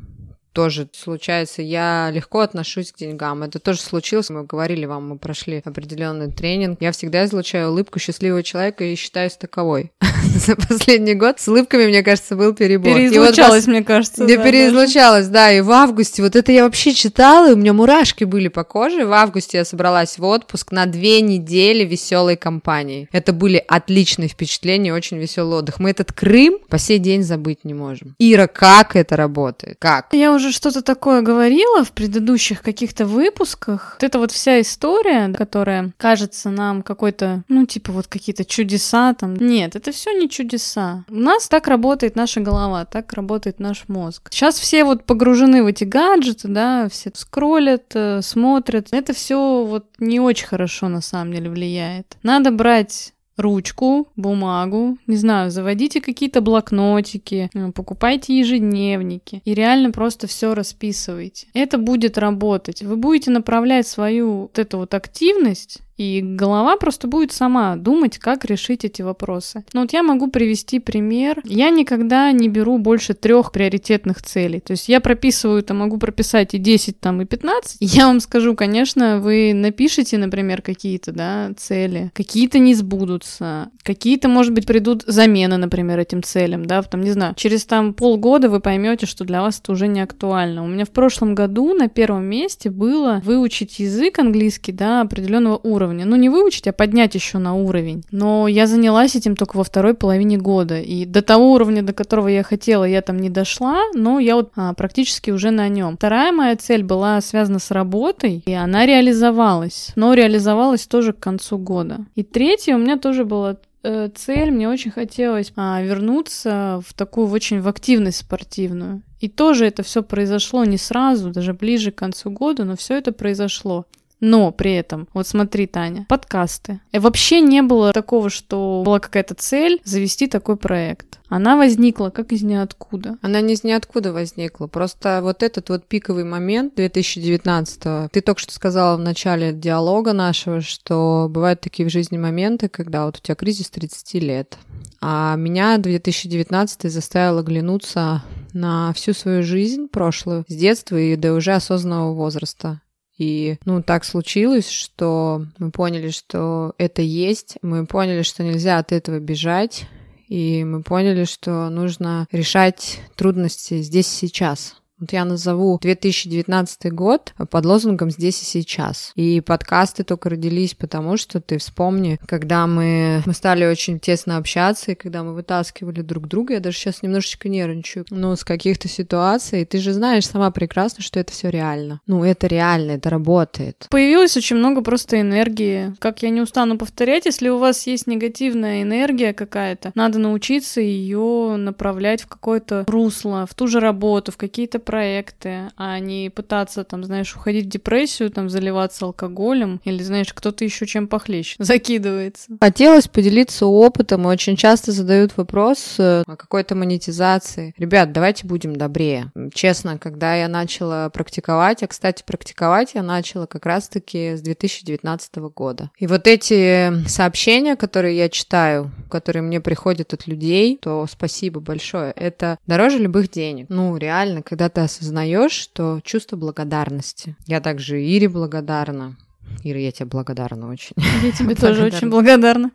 тоже 0.54 0.88
случается. 0.94 1.62
Я 1.62 2.10
легко 2.14 2.40
отношусь 2.40 2.92
к 2.92 2.98
деньгам. 2.98 3.44
Это 3.44 3.60
тоже 3.60 3.80
случилось. 3.80 4.30
Мы 4.30 4.44
говорили 4.44 4.86
вам, 4.86 5.10
мы 5.10 5.18
прошли 5.18 5.62
определенный 5.64 6.32
тренинг. 6.32 6.82
Я 6.82 6.92
всегда 6.92 7.26
излучаю 7.26 7.70
улыбку 7.72 8.00
счастливого 8.00 8.44
человека 8.44 8.84
и 8.84 8.96
считаюсь 8.96 9.36
таковой. 9.36 9.92
За 10.36 10.56
последний 10.56 11.14
год 11.14 11.40
с 11.40 11.48
улыбками, 11.48 11.88
мне 11.88 12.04
кажется, 12.04 12.36
был 12.36 12.54
перебор. 12.54 12.94
Переизлучалась, 12.94 13.66
вот, 13.66 13.72
мне 13.72 13.84
кажется. 13.84 14.24
Не 14.24 14.38
да, 14.38 14.44
переизлучалась, 14.44 15.28
да. 15.28 15.48
да. 15.48 15.54
И 15.54 15.62
в 15.62 15.72
августе, 15.72 16.22
вот 16.22 16.36
это 16.36 16.52
я 16.52 16.64
вообще 16.64 16.94
читала, 16.94 17.50
и 17.50 17.54
у 17.54 17.56
меня 17.56 17.74
мурашки 17.74 18.24
были 18.24 18.48
по 18.48 18.64
коже. 18.64 19.06
В 19.06 19.14
августе 19.14 19.60
я 19.60 19.66
собралась 19.66 20.18
в 20.18 20.24
отпуск 20.24 20.72
на 20.72 20.86
две 20.86 21.22
недели 21.22 21.84
веселой 21.84 22.36
компании. 22.36 23.10
Это 23.12 23.34
были 23.34 23.64
отличные 23.68 24.30
впечатления, 24.30 24.94
очень 24.94 25.18
веселый 25.18 25.60
отдых. 25.60 25.80
Мы 25.80 25.90
этот 25.90 26.12
Крым 26.14 26.60
по 26.70 26.78
сей 26.78 27.00
день 27.00 27.24
забыть 27.24 27.64
не 27.64 27.74
можем. 27.74 28.16
Ира, 28.20 28.48
как 28.48 28.96
это 28.96 29.16
работает? 29.16 29.78
Как? 29.80 30.14
Я 30.14 30.34
уже 30.34 30.41
уже 30.42 30.52
что-то 30.52 30.82
такое 30.82 31.22
говорила 31.22 31.84
в 31.84 31.92
предыдущих 31.92 32.62
каких-то 32.62 33.06
выпусках. 33.06 33.98
Вот 34.00 34.04
это 34.04 34.20
вот 34.20 34.32
вся 34.32 34.60
история, 34.62 35.32
которая 35.34 35.94
кажется 35.98 36.50
нам 36.50 36.82
какой-то, 36.82 37.44
ну, 37.48 37.66
типа 37.66 37.92
вот 37.92 38.08
какие-то 38.08 38.44
чудеса 38.44 39.14
там. 39.14 39.36
Нет, 39.36 39.76
это 39.76 39.92
все 39.92 40.12
не 40.12 40.30
чудеса. 40.30 41.06
У 41.10 41.16
нас 41.16 41.48
так 41.48 41.68
работает 41.68 42.16
наша 42.16 42.42
голова, 42.42 42.86
так 42.86 43.14
работает 43.14 43.60
наш 43.60 43.88
мозг. 43.88 44.30
Сейчас 44.32 44.60
все 44.60 44.84
вот 44.84 45.06
погружены 45.06 45.64
в 45.64 45.68
эти 45.68 45.84
гаджеты, 45.84 46.48
да, 46.48 46.90
все 46.90 47.12
скроллят, 47.14 47.92
э, 47.94 48.22
смотрят. 48.22 48.88
Это 48.92 49.14
все 49.14 49.64
вот 49.64 49.86
не 50.00 50.20
очень 50.20 50.48
хорошо 50.48 50.90
на 50.90 51.02
самом 51.02 51.34
деле 51.34 51.50
влияет. 51.50 52.18
Надо 52.24 52.52
брать 52.52 53.14
ручку, 53.42 54.08
бумагу, 54.16 54.98
не 55.08 55.18
знаю, 55.18 55.52
заводите 55.52 56.02
какие-то 56.02 56.42
блокнотики, 56.42 57.50
э, 57.54 57.72
покупайте 57.72 58.38
ежедневники 58.38 59.42
и 59.44 59.54
реально 59.54 59.92
просто 59.92 60.28
все 60.28 60.54
расписывайте. 60.54 61.48
Это 61.54 61.78
будет 61.78 62.18
работать. 62.18 62.82
Вы 62.82 62.96
будете 62.96 63.32
направлять 63.32 63.88
свою 63.88 64.42
вот 64.42 64.60
эту 64.60 64.78
вот 64.78 64.94
активность 64.94 65.82
и 66.02 66.22
голова 66.22 66.78
просто 66.78 67.08
будет 67.08 67.32
сама 67.32 67.76
думать, 67.76 68.18
как 68.18 68.44
решить 68.46 68.84
эти 68.86 69.04
вопросы. 69.04 69.64
Но 69.74 69.82
вот 69.82 69.94
я 69.94 70.02
могу 70.02 70.28
привести 70.32 70.80
пример. 70.80 71.42
Я 71.44 71.70
никогда 71.70 72.32
не 72.32 72.50
беру 72.50 72.80
больше 72.80 73.14
трех 73.14 73.52
приоритетных 73.52 74.24
целей. 74.24 74.60
То 74.62 74.72
есть 74.72 74.90
я 74.90 75.00
прописываю, 75.00 75.62
там 75.62 75.78
могу 75.78 76.00
прописать 76.00 76.56
и 76.56 76.58
10, 76.58 77.00
там, 77.00 77.22
и 77.22 77.26
15. 77.26 77.78
Я 77.82 78.08
вам 78.08 78.20
скажу, 78.20 78.56
конечно, 78.56 79.20
вы 79.20 79.54
напишите, 79.54 80.18
например, 80.18 80.62
какие-то, 80.62 81.12
да, 81.12 81.52
цели. 81.56 82.12
Какие-то 82.16 82.58
не 82.58 82.74
сбудутся. 82.74 83.70
Какие-то, 83.84 84.28
может 84.28 84.54
быть, 84.54 84.66
придут 84.66 85.04
замены, 85.06 85.58
например, 85.58 86.00
этим 86.00 86.24
целям, 86.24 86.66
да, 86.66 86.82
там, 86.82 87.02
не 87.02 87.12
знаю. 87.12 87.36
Через 87.36 87.66
там 87.66 87.94
полгода 87.94 88.50
вы 88.50 88.60
поймете, 88.60 89.06
что 89.06 89.24
для 89.24 89.42
вас 89.42 89.60
это 89.60 89.72
уже 89.72 89.88
не 89.88 90.02
актуально. 90.02 90.64
У 90.64 90.68
меня 90.68 90.86
в 90.86 90.92
прошлом 90.92 91.36
году 91.36 91.74
на 91.74 91.90
первом 91.90 92.26
месте 92.26 92.72
было 92.72 93.22
выучить 93.24 93.80
язык 93.80 94.18
английский, 94.20 94.72
да, 94.72 95.02
определенного 95.02 95.58
уровня 95.58 95.91
уровня. 95.92 96.06
Ну, 96.06 96.16
не 96.16 96.30
выучить, 96.30 96.68
а 96.68 96.74
поднять 96.74 97.16
еще 97.16 97.38
на 97.38 97.54
уровень. 97.54 98.04
Но 98.12 98.48
я 98.48 98.68
занялась 98.68 99.16
этим 99.16 99.36
только 99.36 99.58
во 99.58 99.64
второй 99.64 99.94
половине 99.94 100.38
года. 100.38 100.80
И 100.80 101.06
до 101.06 101.22
того 101.22 101.54
уровня, 101.54 101.84
до 101.84 101.94
которого 101.94 102.28
я 102.28 102.44
хотела, 102.44 102.86
я 102.86 103.02
там 103.02 103.18
не 103.18 103.30
дошла, 103.30 103.82
но 103.94 104.20
я 104.20 104.36
вот 104.36 104.52
а, 104.56 104.74
практически 104.74 105.32
уже 105.32 105.52
на 105.52 105.68
нем. 105.68 105.98
Вторая 105.98 106.32
моя 106.32 106.56
цель 106.56 106.84
была 106.84 107.22
связана 107.22 107.60
с 107.60 107.72
работой, 107.72 108.44
и 108.46 108.54
она 108.54 108.86
реализовалась. 108.86 109.92
Но 109.96 110.14
реализовалась 110.14 110.88
тоже 110.88 111.14
к 111.14 111.20
концу 111.20 111.58
года. 111.58 112.00
И 112.16 112.24
третья 112.24 112.76
у 112.76 112.80
меня 112.80 112.98
тоже 112.98 113.26
была 113.26 113.58
э, 113.84 114.10
цель, 114.16 114.52
мне 114.52 114.70
очень 114.70 114.92
хотелось 114.92 115.52
а, 115.56 115.82
вернуться 115.82 116.82
в 116.88 116.94
такую 116.94 117.30
очень 117.30 117.62
в 117.62 117.68
активность 117.68 118.20
спортивную. 118.20 119.02
И 119.20 119.28
тоже 119.30 119.68
это 119.68 119.84
все 119.84 120.02
произошло 120.02 120.66
не 120.66 120.78
сразу, 120.78 121.30
даже 121.30 121.54
ближе 121.54 121.92
к 121.92 121.96
концу 121.96 122.32
года, 122.32 122.64
но 122.64 122.76
все 122.76 122.96
это 122.96 123.12
произошло. 123.12 123.86
Но 124.22 124.52
при 124.52 124.76
этом, 124.76 125.08
вот 125.14 125.28
смотри, 125.28 125.66
Таня, 125.66 126.06
подкасты. 126.08 126.80
И 126.92 127.00
вообще 127.00 127.42
не 127.42 127.64
было 127.64 127.92
такого, 127.92 128.30
что 128.30 128.84
была 128.86 129.00
какая-то 129.00 129.34
цель 129.34 129.82
завести 129.84 130.28
такой 130.28 130.58
проект. 130.58 131.20
Она 131.28 131.58
возникла 131.58 132.12
как 132.12 132.32
из 132.32 132.44
ниоткуда. 132.44 133.18
Она 133.22 133.42
не 133.42 133.54
из 133.54 133.64
ниоткуда 133.64 134.14
возникла. 134.14 134.68
Просто 134.68 135.22
вот 135.24 135.42
этот 135.42 135.70
вот 135.70 135.88
пиковый 135.88 136.24
момент 136.24 136.76
2019 136.76 138.12
Ты 138.12 138.22
только 138.22 138.40
что 138.40 138.54
сказала 138.54 138.96
в 138.96 139.00
начале 139.00 139.54
диалога 139.54 140.14
нашего, 140.14 140.62
что 140.62 141.28
бывают 141.30 141.62
такие 141.62 141.90
в 141.90 141.92
жизни 141.92 142.18
моменты, 142.18 142.70
когда 142.70 143.06
вот 143.06 143.18
у 143.18 143.22
тебя 143.22 143.36
кризис 143.36 143.72
30 143.72 144.14
лет. 144.16 144.58
А 145.02 145.36
меня 145.36 145.80
2019 145.80 146.92
заставил 146.92 147.40
оглянуться 147.40 148.24
на 148.54 148.94
всю 148.94 149.14
свою 149.14 149.42
жизнь 149.42 149.88
прошлую, 149.88 150.46
с 150.48 150.54
детства 150.54 150.98
и 150.98 151.16
до 151.16 151.34
уже 151.34 151.54
осознанного 151.54 152.14
возраста. 152.14 152.82
И, 153.22 153.60
ну, 153.66 153.84
так 153.84 154.04
случилось, 154.04 154.68
что 154.68 155.46
мы 155.60 155.70
поняли, 155.70 156.10
что 156.10 156.74
это 156.80 157.04
есть, 157.04 157.60
мы 157.62 157.86
поняли, 157.86 158.24
что 158.24 158.42
нельзя 158.42 158.80
от 158.80 158.92
этого 158.92 159.20
бежать, 159.20 159.86
и 160.28 160.64
мы 160.64 160.82
поняли, 160.82 161.26
что 161.26 161.70
нужно 161.70 162.26
решать 162.32 163.00
трудности 163.16 163.84
здесь 163.84 164.08
сейчас. 164.08 164.81
Вот 165.02 165.14
я 165.14 165.26
назову 165.26 165.80
2019 165.82 166.94
год 166.94 167.34
под 167.50 167.66
лозунгом 167.66 168.12
«Здесь 168.12 168.44
и 168.44 168.46
сейчас». 168.46 169.12
И 169.16 169.42
подкасты 169.42 170.04
только 170.04 170.30
родились 170.30 170.76
потому, 170.76 171.18
что 171.18 171.42
ты 171.42 171.58
вспомни, 171.58 172.20
когда 172.28 172.68
мы, 172.68 173.24
мы 173.26 173.34
стали 173.34 173.66
очень 173.66 174.00
тесно 174.00 174.38
общаться, 174.38 174.92
и 174.92 174.96
когда 174.96 175.24
мы 175.24 175.34
вытаскивали 175.34 176.02
друг 176.02 176.28
друга, 176.28 176.54
я 176.54 176.60
даже 176.60 176.78
сейчас 176.78 177.02
немножечко 177.02 177.50
нервничаю, 177.50 178.06
ну, 178.12 178.36
с 178.36 178.44
каких-то 178.44 178.88
ситуаций, 178.88 179.66
ты 179.66 179.80
же 179.80 179.92
знаешь 179.92 180.28
сама 180.28 180.52
прекрасно, 180.52 181.02
что 181.02 181.20
это 181.20 181.32
все 181.32 181.50
реально. 181.50 182.00
Ну, 182.06 182.24
это 182.24 182.46
реально, 182.46 182.92
это 182.92 183.10
работает. 183.10 183.88
Появилось 183.90 184.38
очень 184.38 184.58
много 184.58 184.84
просто 184.84 185.20
энергии. 185.20 185.96
Как 185.98 186.22
я 186.22 186.30
не 186.30 186.42
устану 186.42 186.78
повторять, 186.78 187.26
если 187.26 187.50
у 187.50 187.58
вас 187.58 187.88
есть 187.88 188.06
негативная 188.06 188.84
энергия 188.84 189.34
какая-то, 189.34 189.94
надо 189.96 190.20
научиться 190.20 190.80
ее 190.80 191.56
направлять 191.58 192.22
в 192.22 192.28
какое-то 192.28 192.86
русло, 192.88 193.48
в 193.50 193.56
ту 193.56 193.66
же 193.66 193.80
работу, 193.80 194.32
в 194.32 194.38
какие-то 194.38 194.78
проекты, 194.92 195.72
а 195.78 196.00
не 196.00 196.30
пытаться, 196.30 196.84
там, 196.84 197.06
знаешь, 197.06 197.34
уходить 197.34 197.68
в 197.68 197.70
депрессию, 197.70 198.30
там, 198.30 198.50
заливаться 198.50 199.06
алкоголем, 199.06 199.80
или, 199.86 200.04
знаешь, 200.04 200.34
кто-то 200.34 200.66
еще 200.66 200.86
чем 200.86 201.08
похлеще 201.08 201.56
закидывается. 201.64 202.58
Хотелось 202.60 203.08
поделиться 203.08 203.68
опытом, 203.68 204.24
и 204.24 204.26
очень 204.26 204.58
часто 204.58 204.92
задают 204.92 205.38
вопрос 205.38 205.96
э, 205.98 206.24
о 206.28 206.36
какой-то 206.36 206.76
монетизации. 206.76 207.74
Ребят, 207.78 208.12
давайте 208.12 208.46
будем 208.46 208.76
добрее. 208.76 209.32
Честно, 209.54 209.98
когда 209.98 210.36
я 210.36 210.50
начала 210.50 211.10
практиковать, 211.10 211.84
а, 211.84 211.88
кстати, 211.88 212.24
практиковать 212.28 212.92
я 212.94 213.02
начала 213.02 213.46
как 213.46 213.66
раз-таки 213.66 214.36
с 214.36 214.42
2019 214.42 215.36
года. 215.56 215.90
И 216.00 216.06
вот 216.06 216.28
эти 216.28 217.08
сообщения, 217.08 217.78
которые 217.78 218.18
я 218.18 218.28
читаю, 218.28 218.92
которые 219.10 219.42
мне 219.42 219.62
приходят 219.62 220.14
от 220.14 220.28
людей, 220.28 220.78
то 220.82 221.08
спасибо 221.10 221.62
большое. 221.62 222.12
Это 222.12 222.58
дороже 222.68 222.98
любых 222.98 223.32
денег. 223.32 223.68
Ну, 223.70 223.96
реально, 223.96 224.42
когда 224.42 224.68
ты 224.68 224.81
осознаешь, 224.84 225.52
что 225.52 226.00
чувство 226.04 226.38
благодарности. 226.38 227.36
Я 227.48 227.62
также 227.62 228.02
Ире 228.02 228.30
благодарна. 228.30 229.16
Ира, 229.64 229.80
я 229.80 229.92
тебе 229.92 230.08
благодарна 230.08 230.70
очень. 230.70 230.96
Я 231.22 231.32
тебе 231.32 231.56
тоже 231.56 231.84
очень 231.84 232.10
благодарна. 232.10 232.72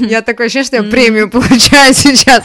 Я 0.00 0.22
такое 0.22 0.46
ощущение, 0.46 0.64
что 0.64 0.76
я 0.76 0.82
премию 0.84 1.30
получаю 1.30 1.94
сейчас. 1.94 2.44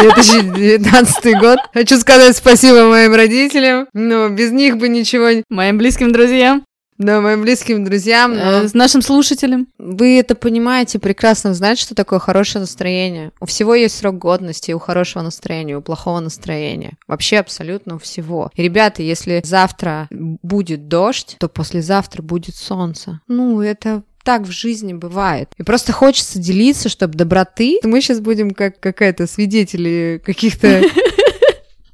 2019 0.00 1.40
год. 1.40 1.58
Хочу 1.74 1.98
сказать 1.98 2.36
спасибо 2.36 2.88
моим 2.88 3.14
родителям, 3.14 3.86
но 3.92 4.28
без 4.28 4.52
них 4.52 4.78
бы 4.78 4.88
ничего... 4.88 5.42
Моим 5.50 5.78
близким 5.78 6.12
друзьям. 6.12 6.64
Да, 6.98 7.20
моим 7.20 7.42
близким 7.42 7.84
друзьям. 7.84 8.32
Э, 8.32 8.68
с 8.68 8.74
нашим 8.74 9.02
слушателям. 9.02 9.68
Вы 9.78 10.18
это 10.18 10.34
понимаете 10.34 10.98
прекрасно, 10.98 11.54
знаете, 11.54 11.82
что 11.82 11.94
такое 11.94 12.18
хорошее 12.18 12.60
настроение. 12.60 13.30
У 13.40 13.46
всего 13.46 13.74
есть 13.74 13.96
срок 13.96 14.18
годности, 14.18 14.72
у 14.72 14.80
хорошего 14.80 15.22
настроения, 15.22 15.76
у 15.76 15.82
плохого 15.82 16.18
настроения. 16.18 16.94
Вообще 17.06 17.38
абсолютно 17.38 17.96
у 17.96 17.98
всего. 17.98 18.50
И, 18.54 18.62
ребята, 18.62 19.02
если 19.02 19.40
завтра 19.44 20.08
будет 20.10 20.88
дождь, 20.88 21.36
то 21.38 21.48
послезавтра 21.48 22.22
будет 22.22 22.56
солнце. 22.56 23.20
Ну, 23.28 23.60
это 23.60 24.02
так 24.24 24.42
в 24.42 24.50
жизни 24.50 24.92
бывает. 24.92 25.50
И 25.56 25.62
просто 25.62 25.92
хочется 25.92 26.38
делиться, 26.38 26.90
чтобы 26.90 27.14
доброты... 27.14 27.78
Мы 27.82 28.02
сейчас 28.02 28.20
будем 28.20 28.50
как 28.50 28.78
какая-то 28.78 29.26
свидетели 29.26 30.20
каких-то 30.22 30.82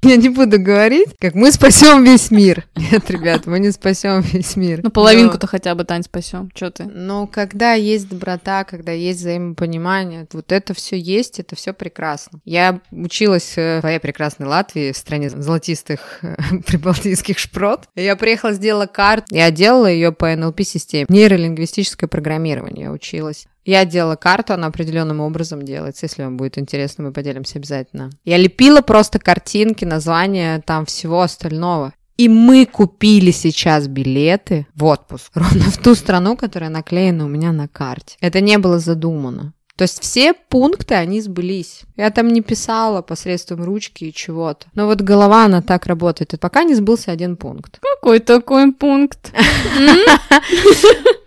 Я 0.08 0.16
не 0.16 0.28
буду 0.28 0.60
говорить, 0.60 1.08
как 1.18 1.34
мы 1.34 1.50
спасем 1.50 2.04
весь 2.04 2.30
мир. 2.30 2.66
Нет, 2.76 3.10
ребят, 3.10 3.46
мы 3.46 3.58
не 3.58 3.70
спасем 3.72 4.20
весь 4.20 4.54
мир. 4.54 4.80
Ну, 4.82 4.90
половинку-то 4.90 5.46
хотя 5.46 5.74
бы, 5.74 5.84
Тань, 5.84 6.02
спасем. 6.02 6.50
Че 6.54 6.70
ты? 6.70 6.84
Но 6.84 7.26
когда 7.26 7.72
есть 7.72 8.08
доброта, 8.08 8.64
когда 8.64 8.92
есть 8.92 9.20
взаимопонимание, 9.20 10.26
вот 10.32 10.52
это 10.52 10.74
все 10.74 10.98
есть, 10.98 11.40
это 11.40 11.56
все 11.56 11.72
прекрасно. 11.72 12.40
Я 12.44 12.80
училась 12.90 13.54
в 13.56 13.80
твоей 13.80 13.98
прекрасной 13.98 14.46
Латвии, 14.46 14.92
в 14.92 14.96
стране 14.96 15.30
золотистых 15.30 16.18
э, 16.20 16.36
прибалтийских 16.66 17.38
шпрот. 17.38 17.88
Я 17.94 18.16
приехала, 18.16 18.52
сделала 18.52 18.86
карту, 18.86 19.34
я 19.34 19.50
делала 19.50 19.86
ее 19.86 20.12
по 20.12 20.30
NLP-системе. 20.34 21.06
Нейролингвистическое 21.08 22.08
программирование 22.08 22.84
я 22.84 22.92
училась. 22.92 23.46
Я 23.64 23.84
делала 23.84 24.16
карту, 24.16 24.54
она 24.54 24.66
определенным 24.66 25.20
образом 25.20 25.62
делается. 25.62 26.06
Если 26.06 26.22
вам 26.22 26.36
будет 26.36 26.58
интересно, 26.58 27.04
мы 27.04 27.12
поделимся 27.12 27.58
обязательно. 27.58 28.10
Я 28.24 28.36
лепила 28.36 28.82
просто 28.82 29.18
картинки, 29.18 29.84
названия 29.84 30.62
там 30.66 30.84
всего 30.86 31.22
остального. 31.22 31.92
И 32.16 32.28
мы 32.28 32.64
купили 32.66 33.32
сейчас 33.32 33.88
билеты 33.88 34.66
в 34.74 34.84
отпуск 34.84 35.32
ровно 35.34 35.70
в 35.70 35.78
ту 35.78 35.94
страну, 35.94 36.36
которая 36.36 36.70
наклеена 36.70 37.24
у 37.24 37.28
меня 37.28 37.52
на 37.52 37.66
карте. 37.66 38.16
Это 38.20 38.40
не 38.40 38.58
было 38.58 38.78
задумано. 38.78 39.52
То 39.76 39.82
есть 39.82 40.00
все 40.00 40.34
пункты, 40.34 40.94
они 40.94 41.20
сбылись. 41.20 41.82
Я 41.96 42.10
там 42.10 42.28
не 42.28 42.42
писала 42.42 43.02
посредством 43.02 43.64
ручки 43.64 44.04
и 44.04 44.12
чего-то. 44.12 44.68
Но 44.74 44.86
вот 44.86 45.00
голова, 45.00 45.46
она 45.46 45.62
так 45.62 45.86
работает. 45.86 46.32
И 46.32 46.36
пока 46.36 46.62
не 46.62 46.76
сбылся 46.76 47.10
один 47.10 47.36
пункт. 47.36 47.80
Какой 47.80 48.20
такой 48.20 48.72
пункт? 48.72 49.32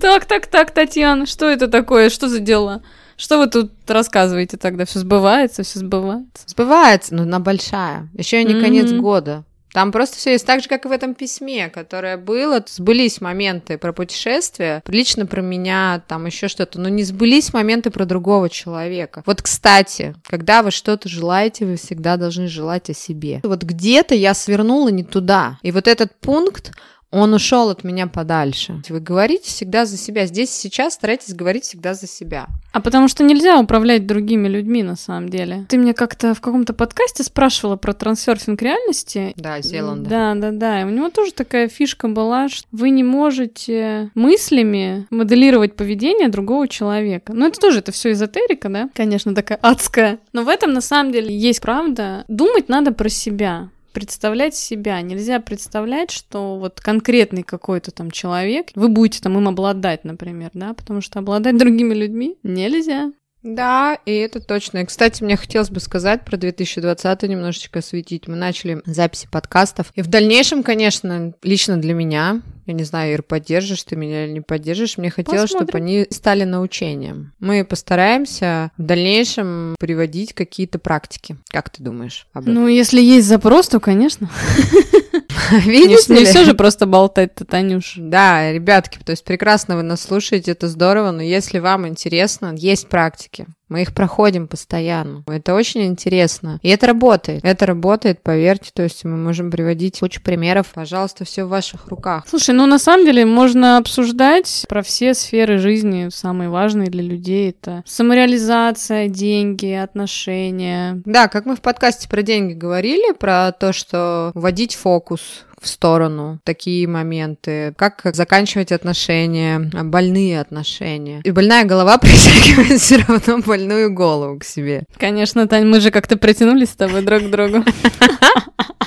Так, 0.00 0.24
так, 0.24 0.46
так, 0.46 0.70
Татьяна, 0.72 1.26
что 1.26 1.46
это 1.48 1.68
такое? 1.68 2.10
Что 2.10 2.28
за 2.28 2.40
дела? 2.40 2.82
Что 3.16 3.38
вы 3.38 3.46
тут 3.46 3.72
рассказываете 3.86 4.56
тогда? 4.56 4.84
Все 4.84 4.98
сбывается, 4.98 5.62
все 5.62 5.78
сбывается. 5.78 6.44
Сбывается, 6.46 7.14
но 7.14 7.24
на 7.24 7.40
большая. 7.40 8.08
Еще 8.14 8.42
не 8.44 8.54
mm-hmm. 8.54 8.60
конец 8.60 8.92
года. 8.92 9.44
Там 9.76 9.92
просто 9.92 10.16
все 10.16 10.32
есть 10.32 10.46
так 10.46 10.62
же, 10.62 10.70
как 10.70 10.86
и 10.86 10.88
в 10.88 10.90
этом 10.90 11.14
письме, 11.14 11.68
которое 11.68 12.16
было. 12.16 12.64
Сбылись 12.66 13.20
моменты 13.20 13.76
про 13.76 13.92
путешествие, 13.92 14.82
лично 14.86 15.26
про 15.26 15.42
меня, 15.42 16.02
там 16.08 16.24
еще 16.24 16.48
что-то, 16.48 16.80
но 16.80 16.88
не 16.88 17.04
сбылись 17.04 17.52
моменты 17.52 17.90
про 17.90 18.06
другого 18.06 18.48
человека. 18.48 19.22
Вот, 19.26 19.42
кстати, 19.42 20.14
когда 20.26 20.62
вы 20.62 20.70
что-то 20.70 21.10
желаете, 21.10 21.66
вы 21.66 21.76
всегда 21.76 22.16
должны 22.16 22.48
желать 22.48 22.88
о 22.88 22.94
себе. 22.94 23.40
Вот 23.42 23.64
где-то 23.64 24.14
я 24.14 24.32
свернула 24.32 24.88
не 24.88 25.04
туда. 25.04 25.58
И 25.60 25.72
вот 25.72 25.88
этот 25.88 26.18
пункт, 26.20 26.72
он 27.10 27.34
ушел 27.34 27.70
от 27.70 27.84
меня 27.84 28.06
подальше. 28.06 28.82
Вы 28.88 29.00
говорите 29.00 29.48
всегда 29.48 29.86
за 29.86 29.96
себя. 29.96 30.26
Здесь 30.26 30.50
сейчас 30.50 30.94
старайтесь 30.94 31.34
говорить 31.34 31.64
всегда 31.64 31.94
за 31.94 32.06
себя. 32.06 32.46
А 32.72 32.80
потому 32.80 33.08
что 33.08 33.24
нельзя 33.24 33.58
управлять 33.58 34.06
другими 34.06 34.48
людьми 34.48 34.82
на 34.82 34.96
самом 34.96 35.28
деле. 35.28 35.66
Ты 35.68 35.78
мне 35.78 35.94
как-то 35.94 36.34
в 36.34 36.40
каком-то 36.40 36.74
подкасте 36.74 37.22
спрашивала 37.22 37.76
про 37.76 37.94
трансерфинг 37.94 38.60
реальности. 38.60 39.32
Да, 39.36 39.60
Зеланда. 39.62 40.10
Да, 40.10 40.34
да, 40.34 40.50
да. 40.50 40.80
И 40.82 40.84
у 40.84 40.90
него 40.90 41.10
тоже 41.10 41.32
такая 41.32 41.68
фишка 41.68 42.08
была, 42.08 42.48
что 42.48 42.66
вы 42.72 42.90
не 42.90 43.04
можете 43.04 44.10
мыслями 44.14 45.06
моделировать 45.10 45.76
поведение 45.76 46.28
другого 46.28 46.68
человека. 46.68 47.32
Ну, 47.32 47.46
это 47.46 47.58
тоже, 47.58 47.78
это 47.78 47.92
все 47.92 48.12
эзотерика, 48.12 48.68
да? 48.68 48.90
Конечно, 48.94 49.34
такая 49.34 49.58
адская. 49.62 50.18
Но 50.32 50.42
в 50.42 50.48
этом 50.48 50.72
на 50.72 50.80
самом 50.80 51.12
деле 51.12 51.34
есть 51.36 51.60
правда. 51.60 52.24
Думать 52.28 52.68
надо 52.68 52.92
про 52.92 53.08
себя 53.08 53.70
представлять 53.96 54.54
себя. 54.54 55.00
Нельзя 55.00 55.40
представлять, 55.40 56.10
что 56.10 56.58
вот 56.58 56.82
конкретный 56.82 57.42
какой-то 57.42 57.92
там 57.92 58.10
человек, 58.10 58.66
вы 58.74 58.88
будете 58.88 59.22
там 59.22 59.38
им 59.38 59.48
обладать, 59.48 60.04
например, 60.04 60.50
да, 60.52 60.74
потому 60.74 61.00
что 61.00 61.20
обладать 61.20 61.56
другими 61.56 61.94
людьми 61.94 62.36
нельзя. 62.42 63.12
Да, 63.42 63.98
и 64.04 64.12
это 64.12 64.40
точно. 64.40 64.78
И, 64.78 64.84
кстати, 64.84 65.22
мне 65.24 65.38
хотелось 65.38 65.70
бы 65.70 65.80
сказать 65.80 66.26
про 66.26 66.36
2020 66.36 67.22
немножечко 67.22 67.78
осветить. 67.78 68.28
Мы 68.28 68.36
начали 68.36 68.82
записи 68.84 69.28
подкастов. 69.32 69.92
И 69.94 70.02
в 70.02 70.08
дальнейшем, 70.08 70.62
конечно, 70.62 71.32
лично 71.42 71.78
для 71.78 71.94
меня, 71.94 72.42
я 72.66 72.74
не 72.74 72.84
знаю, 72.84 73.12
Ир, 73.12 73.22
поддержишь 73.22 73.84
ты 73.84 73.96
меня 73.96 74.24
или 74.24 74.32
не 74.32 74.40
поддержишь, 74.40 74.98
мне 74.98 75.10
хотелось, 75.10 75.52
Посмотрим. 75.52 75.68
чтобы 75.68 75.78
они 75.78 76.06
стали 76.10 76.44
научением. 76.44 77.32
Мы 77.38 77.64
постараемся 77.64 78.72
в 78.76 78.82
дальнейшем 78.82 79.76
приводить 79.78 80.32
какие-то 80.34 80.78
практики. 80.78 81.36
Как 81.50 81.70
ты 81.70 81.82
думаешь 81.82 82.26
об 82.32 82.42
этом? 82.42 82.54
Ну, 82.54 82.66
если 82.66 83.00
есть 83.00 83.28
запрос, 83.28 83.68
то, 83.68 83.78
конечно. 83.78 84.28
Видите 85.64 86.12
не, 86.12 86.20
не 86.20 86.24
все 86.24 86.44
же 86.44 86.54
просто 86.54 86.86
болтать-то, 86.86 87.44
Танюш. 87.44 87.94
Да, 87.96 88.52
ребятки, 88.52 88.98
то 89.04 89.10
есть 89.10 89.24
прекрасно 89.24 89.76
вы 89.76 89.82
нас 89.82 90.02
слушаете, 90.02 90.50
это 90.50 90.68
здорово, 90.68 91.12
но 91.12 91.22
если 91.22 91.60
вам 91.60 91.86
интересно, 91.86 92.54
есть 92.56 92.88
практики. 92.88 93.46
Мы 93.68 93.82
их 93.82 93.94
проходим 93.94 94.46
постоянно. 94.46 95.24
Это 95.26 95.54
очень 95.54 95.86
интересно. 95.86 96.60
И 96.62 96.68
это 96.68 96.86
работает. 96.86 97.44
Это 97.44 97.66
работает, 97.66 98.22
поверьте. 98.22 98.70
То 98.72 98.82
есть 98.82 99.04
мы 99.04 99.16
можем 99.16 99.50
приводить 99.50 100.00
кучу 100.00 100.22
примеров. 100.22 100.68
Пожалуйста, 100.74 101.24
все 101.24 101.44
в 101.44 101.48
ваших 101.48 101.88
руках. 101.88 102.24
Слушай, 102.28 102.54
ну 102.54 102.66
на 102.66 102.78
самом 102.78 103.06
деле 103.06 103.26
можно 103.26 103.78
обсуждать 103.78 104.66
про 104.68 104.82
все 104.82 105.14
сферы 105.14 105.58
жизни. 105.58 106.08
Самые 106.10 106.48
важные 106.48 106.88
для 106.88 107.02
людей 107.02 107.50
это 107.50 107.82
самореализация, 107.86 109.08
деньги, 109.08 109.72
отношения. 109.72 111.02
Да, 111.04 111.28
как 111.28 111.46
мы 111.46 111.56
в 111.56 111.60
подкасте 111.60 112.08
про 112.08 112.22
деньги 112.22 112.52
говорили, 112.52 113.12
про 113.14 113.52
то, 113.52 113.72
что 113.72 114.30
вводить 114.34 114.74
фокус, 114.74 115.45
в 115.60 115.68
сторону 115.68 116.40
такие 116.44 116.86
моменты, 116.86 117.74
как 117.76 118.02
заканчивать 118.12 118.72
отношения, 118.72 119.58
больные 119.58 120.40
отношения. 120.40 121.20
И 121.24 121.30
больная 121.30 121.64
голова 121.64 121.98
притягивает 121.98 122.80
все 122.80 122.98
равно 122.98 123.38
больную 123.38 123.92
голову 123.92 124.38
к 124.38 124.44
себе. 124.44 124.84
Конечно, 124.98 125.46
Тань, 125.46 125.66
мы 125.66 125.80
же 125.80 125.90
как-то 125.90 126.16
притянулись 126.16 126.70
с 126.70 126.76
тобой 126.76 127.02
друг 127.02 127.24
к 127.24 127.30
другу. 127.30 127.64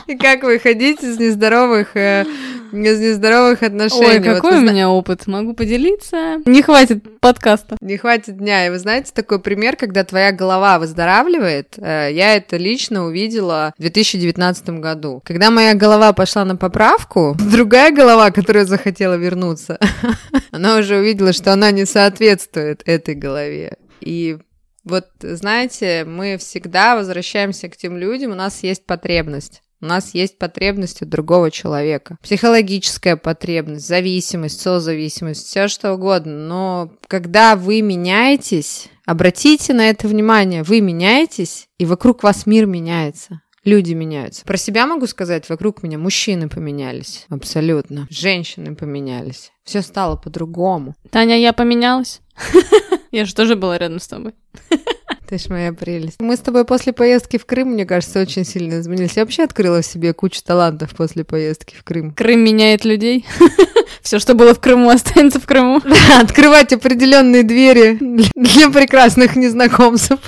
И 0.07 0.17
как 0.17 0.41
выходить 0.41 1.03
из 1.03 1.19
нездоровых 1.19 1.95
э, 1.95 2.25
из 2.71 2.99
нездоровых 2.99 3.63
отношений. 3.63 4.19
Ой, 4.19 4.35
какой 4.35 4.53
вот, 4.53 4.59
у 4.59 4.71
меня 4.71 4.89
опыт, 4.89 5.27
могу 5.27 5.53
поделиться. 5.53 6.37
Не 6.45 6.61
хватит 6.61 7.19
подкаста. 7.19 7.77
Не 7.81 7.97
хватит 7.97 8.37
дня. 8.37 8.67
И 8.67 8.69
вы 8.69 8.79
знаете 8.79 9.11
такой 9.13 9.39
пример, 9.39 9.75
когда 9.75 10.03
твоя 10.03 10.31
голова 10.31 10.79
выздоравливает? 10.79 11.75
Э, 11.77 12.09
я 12.11 12.35
это 12.35 12.57
лично 12.57 13.05
увидела 13.05 13.73
в 13.77 13.81
2019 13.81 14.69
году. 14.81 15.21
Когда 15.25 15.51
моя 15.51 15.73
голова 15.73 16.13
пошла 16.13 16.45
на 16.45 16.55
поправку, 16.59 17.35
другая 17.39 17.91
голова, 17.91 18.29
которая 18.31 18.65
захотела 18.65 19.15
вернуться, 19.15 19.79
она 20.51 20.77
уже 20.77 20.97
увидела, 20.97 21.33
что 21.33 21.53
она 21.53 21.71
не 21.71 21.85
соответствует 21.85 22.83
этой 22.85 23.15
голове. 23.15 23.77
И 24.01 24.37
вот, 24.83 25.07
знаете, 25.21 26.05
мы 26.05 26.37
всегда 26.37 26.95
возвращаемся 26.95 27.69
к 27.69 27.77
тем 27.77 27.97
людям, 27.97 28.31
у 28.31 28.35
нас 28.35 28.63
есть 28.63 28.85
потребность. 28.85 29.61
У 29.81 29.85
нас 29.85 30.13
есть 30.13 30.37
потребность 30.37 31.01
у 31.01 31.05
другого 31.05 31.51
человека. 31.51 32.17
Психологическая 32.21 33.15
потребность, 33.15 33.87
зависимость, 33.87 34.59
созависимость, 34.59 35.47
все 35.47 35.69
что 35.69 35.93
угодно. 35.93 36.33
Но 36.33 36.91
когда 37.07 37.55
вы 37.55 37.81
меняетесь, 37.81 38.89
обратите 39.05 39.73
на 39.73 39.89
это 39.89 40.09
внимание, 40.09 40.63
вы 40.63 40.81
меняетесь, 40.81 41.69
и 41.77 41.85
вокруг 41.85 42.23
вас 42.23 42.45
мир 42.45 42.65
меняется. 42.65 43.39
Люди 43.65 43.93
меняются. 43.93 44.45
Про 44.45 44.57
себя 44.57 44.87
могу 44.87 45.07
сказать, 45.07 45.49
вокруг 45.49 45.83
меня 45.83 45.97
мужчины 45.97 46.49
поменялись. 46.49 47.25
Абсолютно. 47.29 48.07
Женщины 48.09 48.75
поменялись. 48.75 49.51
Все 49.63 49.81
стало 49.81 50.15
по-другому. 50.15 50.95
Таня, 51.09 51.37
я 51.37 51.53
поменялась. 51.53 52.21
Я 53.11 53.25
же 53.25 53.33
тоже 53.33 53.55
была 53.55 53.77
рядом 53.77 53.99
с 53.99 54.07
тобой. 54.07 54.33
Ты 55.29 55.37
ж 55.37 55.47
моя 55.49 55.71
прелесть. 55.71 56.19
Мы 56.19 56.35
с 56.35 56.39
тобой 56.39 56.65
после 56.65 56.91
поездки 56.91 57.37
в 57.37 57.45
Крым, 57.45 57.73
мне 57.73 57.85
кажется, 57.85 58.19
очень 58.19 58.43
сильно 58.43 58.79
изменились. 58.79 59.15
Я 59.15 59.25
вообще 59.25 59.43
открыла 59.43 59.83
в 59.83 59.85
себе 59.85 60.11
кучу 60.11 60.41
талантов 60.43 60.95
после 60.95 61.23
поездки 61.23 61.75
в 61.75 61.83
Крым. 61.83 62.15
Крым 62.15 62.39
меняет 62.39 62.83
людей. 62.83 63.27
Все, 64.01 64.17
что 64.17 64.33
было 64.33 64.55
в 64.55 64.59
Крыму, 64.59 64.89
останется 64.89 65.39
в 65.39 65.45
Крыму. 65.45 65.81
Да, 66.09 66.21
открывать 66.21 66.73
определенные 66.73 67.43
двери 67.43 67.99
для 68.33 68.71
прекрасных 68.71 69.35
незнакомцев. 69.35 70.19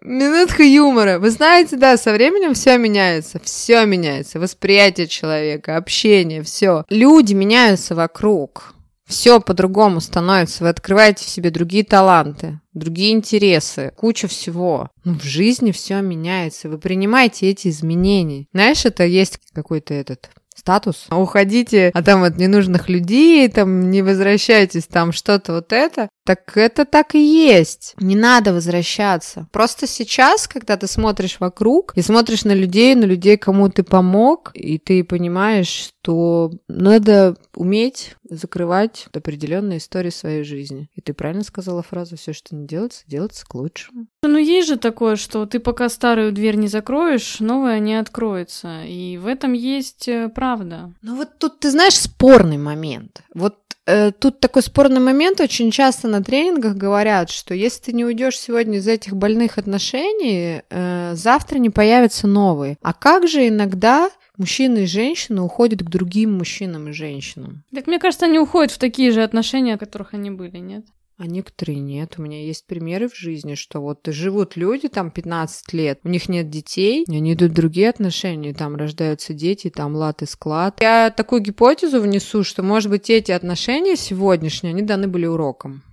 Минутка 0.00 0.64
юмора. 0.64 1.20
Вы 1.20 1.30
знаете, 1.30 1.76
да, 1.76 1.96
со 1.96 2.12
временем 2.12 2.54
все 2.54 2.76
меняется. 2.78 3.40
Все 3.44 3.84
меняется. 3.84 4.40
Восприятие 4.40 5.06
человека, 5.06 5.76
общение, 5.76 6.42
все. 6.42 6.84
Люди 6.88 7.34
меняются 7.34 7.94
вокруг. 7.94 8.74
Все 9.06 9.40
по-другому 9.40 10.00
становится. 10.00 10.64
Вы 10.64 10.70
открываете 10.70 11.24
в 11.24 11.28
себе 11.28 11.50
другие 11.50 11.84
таланты, 11.84 12.60
другие 12.72 13.12
интересы, 13.12 13.92
куча 13.96 14.28
всего. 14.28 14.90
Ну, 15.04 15.18
в 15.18 15.22
жизни 15.22 15.72
все 15.72 16.00
меняется. 16.00 16.68
Вы 16.68 16.78
принимаете 16.78 17.50
эти 17.50 17.68
изменения. 17.68 18.46
Знаешь, 18.52 18.84
это 18.84 19.04
есть 19.04 19.38
какой-то 19.52 19.94
этот 19.94 20.30
статус. 20.54 21.06
Уходите, 21.10 21.90
а 21.92 22.02
там 22.02 22.22
от 22.22 22.38
ненужных 22.38 22.88
людей, 22.88 23.48
там 23.48 23.90
не 23.90 24.02
возвращайтесь, 24.02 24.86
там 24.86 25.12
что-то 25.12 25.54
вот 25.54 25.72
это. 25.72 26.08
Так 26.24 26.56
это 26.56 26.86
так 26.86 27.14
и 27.14 27.18
есть. 27.18 27.94
Не 27.98 28.16
надо 28.16 28.54
возвращаться. 28.54 29.46
Просто 29.52 29.86
сейчас, 29.86 30.48
когда 30.48 30.76
ты 30.78 30.86
смотришь 30.86 31.36
вокруг 31.38 31.92
и 31.96 32.02
смотришь 32.02 32.44
на 32.44 32.52
людей, 32.52 32.94
на 32.94 33.04
людей, 33.04 33.36
кому 33.36 33.68
ты 33.68 33.82
помог, 33.82 34.50
и 34.54 34.78
ты 34.78 35.04
понимаешь, 35.04 35.68
что 36.02 36.50
надо 36.66 37.36
уметь 37.56 38.16
закрывать 38.28 39.06
определенные 39.12 39.78
истории 39.78 40.10
своей 40.10 40.44
жизни. 40.44 40.88
И 40.94 41.00
ты 41.00 41.14
правильно 41.14 41.44
сказала 41.44 41.82
фразу, 41.82 42.16
все, 42.16 42.32
что 42.32 42.54
не 42.54 42.66
делается, 42.66 43.04
делается 43.06 43.46
к 43.46 43.54
лучшему. 43.54 44.06
Ну, 44.22 44.38
есть 44.38 44.68
же 44.68 44.76
такое, 44.76 45.16
что 45.16 45.46
ты 45.46 45.60
пока 45.60 45.88
старую 45.88 46.32
дверь 46.32 46.56
не 46.56 46.68
закроешь, 46.68 47.40
новая 47.40 47.78
не 47.78 47.94
откроется. 47.94 48.84
И 48.84 49.16
в 49.18 49.26
этом 49.26 49.52
есть 49.52 50.08
э, 50.08 50.28
правда. 50.28 50.92
Ну 51.02 51.16
вот 51.16 51.38
тут, 51.38 51.60
ты 51.60 51.70
знаешь, 51.70 51.98
спорный 51.98 52.58
момент. 52.58 53.22
Вот 53.34 53.56
Э, 53.86 54.12
тут 54.12 54.40
такой 54.40 54.62
спорный 54.62 55.00
момент. 55.00 55.40
Очень 55.40 55.70
часто 55.70 56.08
на 56.08 56.22
тренингах 56.22 56.74
говорят, 56.74 57.30
что 57.30 57.54
если 57.54 57.82
ты 57.82 57.92
не 57.92 58.04
уйдешь 58.04 58.38
сегодня 58.38 58.78
из 58.78 58.88
этих 58.88 59.14
больных 59.14 59.58
отношений, 59.58 60.62
э, 60.68 61.12
завтра 61.14 61.58
не 61.58 61.70
появятся 61.70 62.26
новые. 62.26 62.78
А 62.82 62.92
как 62.94 63.28
же 63.28 63.48
иногда 63.48 64.10
мужчины 64.36 64.84
и 64.84 64.86
женщины 64.86 65.42
уходят 65.42 65.82
к 65.82 65.90
другим 65.90 66.38
мужчинам 66.38 66.88
и 66.88 66.92
женщинам? 66.92 67.64
Так 67.74 67.86
мне 67.86 67.98
кажется, 67.98 68.26
они 68.26 68.38
уходят 68.38 68.72
в 68.72 68.78
такие 68.78 69.10
же 69.10 69.22
отношения, 69.22 69.76
в 69.76 69.80
которых 69.80 70.14
они 70.14 70.30
были, 70.30 70.58
нет? 70.58 70.84
А 71.16 71.26
некоторые 71.26 71.78
нет. 71.78 72.14
У 72.18 72.22
меня 72.22 72.44
есть 72.44 72.66
примеры 72.66 73.08
в 73.08 73.16
жизни, 73.16 73.54
что 73.54 73.80
вот 73.80 74.00
живут 74.06 74.56
люди 74.56 74.88
там 74.88 75.12
15 75.12 75.72
лет, 75.72 76.00
у 76.02 76.08
них 76.08 76.28
нет 76.28 76.50
детей, 76.50 77.04
они 77.08 77.34
идут 77.34 77.52
в 77.52 77.54
другие 77.54 77.88
отношения, 77.88 78.52
там 78.52 78.74
рождаются 78.74 79.32
дети, 79.32 79.70
там 79.70 79.94
лад 79.94 80.22
и 80.22 80.26
склад. 80.26 80.80
Я 80.80 81.12
такую 81.16 81.40
гипотезу 81.40 82.00
внесу, 82.00 82.42
что, 82.42 82.64
может 82.64 82.90
быть, 82.90 83.10
эти 83.10 83.30
отношения 83.30 83.96
сегодняшние, 83.96 84.72
они 84.72 84.82
даны 84.82 85.06
были 85.06 85.26
уроком. 85.26 85.84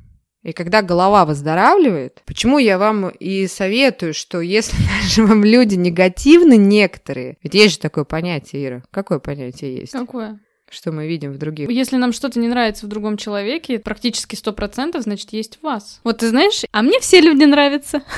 И 0.43 0.53
когда 0.53 0.81
голова 0.81 1.25
выздоравливает, 1.25 2.23
почему 2.25 2.57
я 2.57 2.77
вам 2.77 3.09
и 3.09 3.47
советую, 3.47 4.13
что 4.13 4.41
если 4.41 4.77
даже 5.01 5.25
вам 5.25 5.43
люди 5.43 5.75
негативны 5.75 6.57
некоторые, 6.57 7.37
ведь 7.43 7.53
есть 7.53 7.75
же 7.75 7.79
такое 7.79 8.03
понятие, 8.03 8.65
Ира. 8.65 8.83
Какое 8.91 9.19
понятие 9.19 9.77
есть? 9.77 9.91
Какое? 9.91 10.39
что 10.71 10.91
мы 10.91 11.07
видим 11.07 11.33
в 11.33 11.37
других. 11.37 11.69
Если 11.69 11.97
нам 11.97 12.13
что-то 12.13 12.39
не 12.39 12.47
нравится 12.47 12.85
в 12.85 12.89
другом 12.89 13.17
человеке, 13.17 13.77
практически 13.77 14.35
сто 14.35 14.53
процентов, 14.53 15.03
значит, 15.03 15.33
есть 15.33 15.57
в 15.59 15.63
вас. 15.63 15.99
Вот 16.03 16.19
ты 16.19 16.29
знаешь, 16.29 16.61
а 16.71 16.81
мне 16.81 16.99
все 16.99 17.19
люди 17.21 17.43
нравятся. 17.43 18.01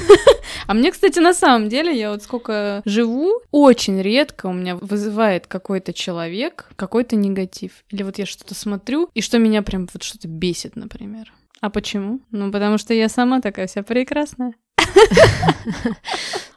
А 0.67 0.73
мне, 0.73 0.91
кстати, 0.91 1.19
на 1.19 1.33
самом 1.33 1.67
деле, 1.67 1.97
я 1.97 2.11
вот 2.11 2.23
сколько 2.23 2.81
живу, 2.85 3.41
очень 3.51 4.01
редко 4.01 4.45
у 4.45 4.53
меня 4.53 4.75
вызывает 4.75 5.47
какой-то 5.47 5.93
человек 5.93 6.69
какой-то 6.75 7.15
негатив. 7.15 7.83
Или 7.89 8.03
вот 8.03 8.17
я 8.17 8.25
что-то 8.25 8.55
смотрю, 8.55 9.09
и 9.13 9.21
что 9.21 9.39
меня 9.39 9.61
прям 9.61 9.89
вот 9.91 10.03
что-то 10.03 10.27
бесит, 10.27 10.75
например. 10.75 11.33
А 11.63 11.69
почему? 11.69 12.19
Ну, 12.31 12.51
потому 12.51 12.77
что 12.77 12.93
я 12.93 13.07
сама 13.07 13.39
такая 13.39 13.67
вся 13.67 13.83
прекрасная. 13.83 14.53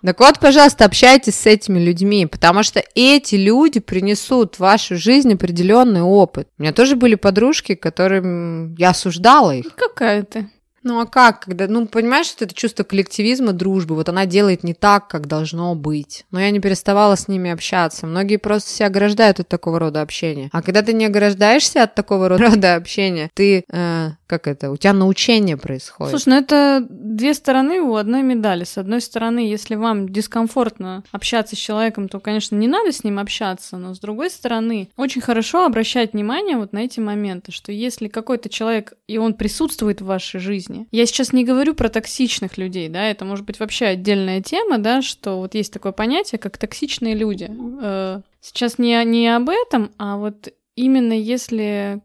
Так 0.03 0.21
вот, 0.21 0.39
пожалуйста, 0.39 0.85
общайтесь 0.85 1.35
с 1.35 1.47
этими 1.47 1.81
людьми, 1.81 2.27
потому 2.27 2.63
что 2.63 2.81
эти 2.95 3.35
люди 3.35 3.81
принесут 3.81 4.55
в 4.55 4.61
вашу 4.61 4.95
жизнь 4.95 5.33
определенный 5.33 6.03
опыт. 6.03 6.49
У 6.59 6.63
меня 6.63 6.73
тоже 6.73 6.95
были 6.95 7.17
подружки, 7.17 7.75
которым 7.75 8.75
я 8.77 8.91
осуждала 8.91 9.53
их. 9.53 9.75
Какая 9.75 10.23
ты? 10.23 10.49
Ну 10.87 11.01
а 11.01 11.07
как, 11.07 11.41
когда, 11.41 11.67
ну 11.67 11.87
понимаешь, 11.87 12.27
что 12.27 12.45
это 12.45 12.55
чувство 12.55 12.85
коллективизма, 12.85 13.53
дружбы, 13.53 13.97
вот 13.97 14.09
она 14.09 14.25
делает 14.25 14.63
не 14.63 14.73
так, 14.73 15.09
как 15.09 15.27
должно 15.27 15.75
быть. 15.75 16.25
Но 16.31 16.41
я 16.41 16.53
не 16.53 16.61
переставала 16.61 17.17
с 17.17 17.27
ними 17.27 17.51
общаться. 17.51 18.07
Многие 18.07 18.37
просто 18.37 18.71
себя 18.71 18.87
ограждают 18.87 19.41
от 19.41 19.49
такого 19.49 19.81
рода 19.81 20.01
общения. 20.01 20.49
А 20.53 20.63
когда 20.63 20.83
ты 20.83 20.93
не 20.93 21.07
ограждаешься 21.07 21.83
от 21.83 21.97
такого 21.97 22.29
рода 22.39 22.77
общения, 22.77 23.31
ты, 23.35 23.65
э, 23.69 24.11
как 24.29 24.47
это, 24.47 24.71
у 24.71 24.77
тебя 24.77 24.93
научение 24.93 25.57
происходит. 25.57 26.11
Слушай, 26.11 26.29
ну 26.29 26.37
это 26.37 26.87
две 26.89 27.35
стороны 27.35 27.81
у 27.81 27.97
одной 27.97 28.23
медали. 28.23 28.63
С 28.63 28.79
одной 28.79 29.01
стороны, 29.01 29.41
если 29.41 29.75
вам 29.75 30.09
дискомфортно 30.09 31.03
общаться 31.11 31.57
с 31.57 31.59
человеком, 31.59 32.09
то, 32.09 32.21
конечно, 32.21 32.55
не 32.55 32.69
надо 32.69 32.93
с 32.93 33.03
ним 33.03 33.19
общаться, 33.19 33.77
но 33.77 33.93
с 33.93 33.99
другой 33.99 34.31
стороны, 34.31 34.89
очень 34.97 35.21
хорошо 35.21 35.65
обращать 35.65 36.13
внимание 36.13 36.57
вот 36.57 36.73
на 36.73 36.85
эти 36.85 37.01
моменты, 37.01 37.51
что 37.51 37.73
если 37.73 38.07
какой-то 38.07 38.49
человек, 38.49 38.93
и 39.09 39.19
он 39.19 39.35
присутствует 39.35 40.01
в 40.01 40.07
вашей 40.07 40.39
жизни, 40.39 40.76
жизни. 40.77 40.89
Я 40.91 41.07
сейчас 41.07 41.33
не 41.33 41.45
говорю 41.45 41.75
про 41.75 41.89
токсичных 41.89 42.59
людей, 42.59 42.89
да, 42.89 43.09
это 43.09 43.25
может 43.25 43.45
быть 43.45 43.61
вообще 43.61 43.87
отдельная 43.87 44.43
тема, 44.43 44.79
да, 44.79 45.03
что 45.03 45.39
вот 45.39 45.55
есть 45.55 45.73
такое 45.73 45.93
понятие, 45.93 46.39
как 46.39 46.59
токсичные 46.59 47.15
люди. 47.15 47.51
Э, 47.83 48.21
сейчас 48.41 48.79
не, 48.79 49.03
не 49.05 49.35
об 49.35 49.49
этом, 49.49 49.91
а 49.99 50.17
вот 50.17 50.53
именно 50.75 51.13
если 51.13 52.01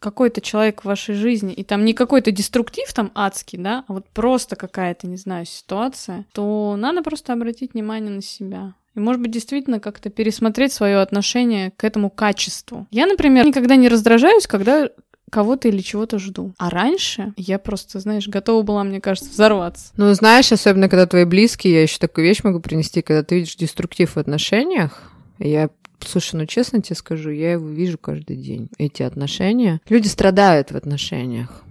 какой-то 0.00 0.42
человек 0.42 0.82
в 0.82 0.84
вашей 0.84 1.14
жизни, 1.14 1.54
и 1.54 1.64
там 1.64 1.84
не 1.84 1.94
какой-то 1.94 2.30
деструктив 2.30 2.92
там 2.92 3.10
адский, 3.14 3.58
да, 3.58 3.84
а 3.88 3.94
вот 3.94 4.06
просто 4.10 4.54
какая-то, 4.54 5.06
не 5.06 5.16
знаю, 5.16 5.46
ситуация, 5.46 6.26
то 6.32 6.76
надо 6.76 7.02
просто 7.02 7.32
обратить 7.32 7.72
внимание 7.72 8.10
на 8.10 8.22
себя. 8.22 8.74
И, 8.94 9.00
может 9.00 9.20
быть, 9.20 9.32
действительно 9.32 9.80
как-то 9.80 10.10
пересмотреть 10.10 10.72
свое 10.72 10.98
отношение 10.98 11.72
к 11.72 11.84
этому 11.84 12.10
качеству. 12.10 12.86
Я, 12.90 13.06
например, 13.06 13.44
никогда 13.46 13.76
не 13.76 13.88
раздражаюсь, 13.88 14.46
когда 14.46 14.88
кого-то 15.34 15.66
или 15.66 15.80
чего-то 15.80 16.20
жду. 16.20 16.54
А 16.58 16.70
раньше 16.70 17.32
я 17.36 17.58
просто, 17.58 17.98
знаешь, 17.98 18.28
готова 18.28 18.62
была, 18.62 18.84
мне 18.84 19.00
кажется, 19.00 19.30
взорваться. 19.30 19.92
Ну, 19.96 20.14
знаешь, 20.14 20.52
особенно 20.52 20.88
когда 20.88 21.06
твои 21.06 21.24
близкие, 21.24 21.74
я 21.74 21.82
еще 21.82 21.98
такую 21.98 22.24
вещь 22.24 22.44
могу 22.44 22.60
принести, 22.60 23.02
когда 23.02 23.24
ты 23.24 23.34
видишь 23.36 23.56
деструктив 23.56 24.14
в 24.14 24.16
отношениях, 24.16 25.12
я 25.40 25.70
Слушай, 26.06 26.36
ну 26.36 26.44
честно 26.44 26.82
тебе 26.82 26.96
скажу, 26.96 27.30
я 27.30 27.52
его 27.52 27.66
вижу 27.66 27.96
каждый 27.96 28.36
день. 28.36 28.68
Эти 28.76 29.02
отношения. 29.02 29.80
Люди 29.88 30.06
страдают 30.06 30.70
в 30.70 30.76
отношениях. 30.76 31.64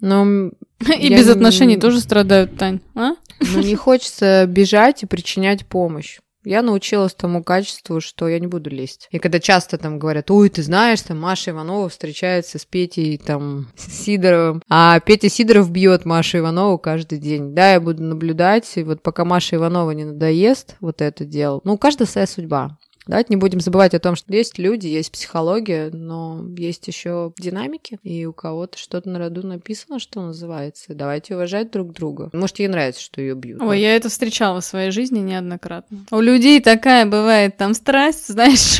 Но 0.00 0.50
и 0.98 1.08
без 1.08 1.28
отношений 1.28 1.76
тоже 1.76 2.00
страдают, 2.00 2.56
Тань, 2.58 2.80
а? 2.96 3.12
Ну, 3.40 3.60
не 3.60 3.76
хочется 3.76 4.46
бежать 4.48 5.04
и 5.04 5.06
причинять 5.06 5.64
помощь. 5.64 6.18
Я 6.48 6.62
научилась 6.62 7.12
тому 7.12 7.44
качеству, 7.44 8.00
что 8.00 8.26
я 8.26 8.38
не 8.38 8.46
буду 8.46 8.70
лезть. 8.70 9.06
И 9.10 9.18
когда 9.18 9.38
часто 9.38 9.76
там 9.76 9.98
говорят, 9.98 10.30
ой, 10.30 10.48
ты 10.48 10.62
знаешь, 10.62 11.02
там 11.02 11.20
Маша 11.20 11.50
Иванова 11.50 11.90
встречается 11.90 12.58
с 12.58 12.64
Петей 12.64 13.18
там 13.18 13.68
Сидоровым, 13.76 14.62
а 14.66 14.98
Петя 15.00 15.28
Сидоров 15.28 15.70
бьет 15.70 16.06
Машу 16.06 16.38
Иванову 16.38 16.78
каждый 16.78 17.18
день. 17.18 17.54
Да, 17.54 17.72
я 17.72 17.80
буду 17.82 18.02
наблюдать, 18.02 18.64
и 18.76 18.82
вот 18.82 19.02
пока 19.02 19.26
Маша 19.26 19.56
Иванова 19.56 19.90
не 19.90 20.06
надоест 20.06 20.76
вот 20.80 21.02
это 21.02 21.26
дело, 21.26 21.60
ну, 21.64 21.74
у 21.74 21.78
каждого 21.78 22.08
своя 22.08 22.26
судьба. 22.26 22.78
Давайте 23.08 23.28
не 23.30 23.36
будем 23.36 23.60
забывать 23.60 23.94
о 23.94 23.98
том, 23.98 24.16
что 24.16 24.32
есть 24.32 24.58
люди, 24.58 24.86
есть 24.86 25.10
психология, 25.10 25.90
но 25.90 26.46
есть 26.56 26.86
еще 26.86 27.32
динамики, 27.38 27.98
и 28.02 28.26
у 28.26 28.34
кого-то 28.34 28.78
что-то 28.78 29.08
на 29.08 29.18
роду 29.18 29.46
написано, 29.46 29.98
что 29.98 30.20
называется. 30.20 30.94
Давайте 30.94 31.34
уважать 31.34 31.70
друг 31.70 31.92
друга. 31.92 32.28
Может, 32.34 32.58
ей 32.58 32.68
нравится, 32.68 33.00
что 33.00 33.20
ее 33.20 33.34
бьют. 33.34 33.62
Ой, 33.62 33.80
я 33.80 33.96
это 33.96 34.10
встречала 34.10 34.60
в 34.60 34.64
своей 34.64 34.90
жизни 34.90 35.20
неоднократно. 35.20 36.04
У 36.10 36.20
людей 36.20 36.60
такая 36.60 37.06
бывает 37.06 37.56
там 37.56 37.72
страсть, 37.72 38.28
знаешь. 38.28 38.78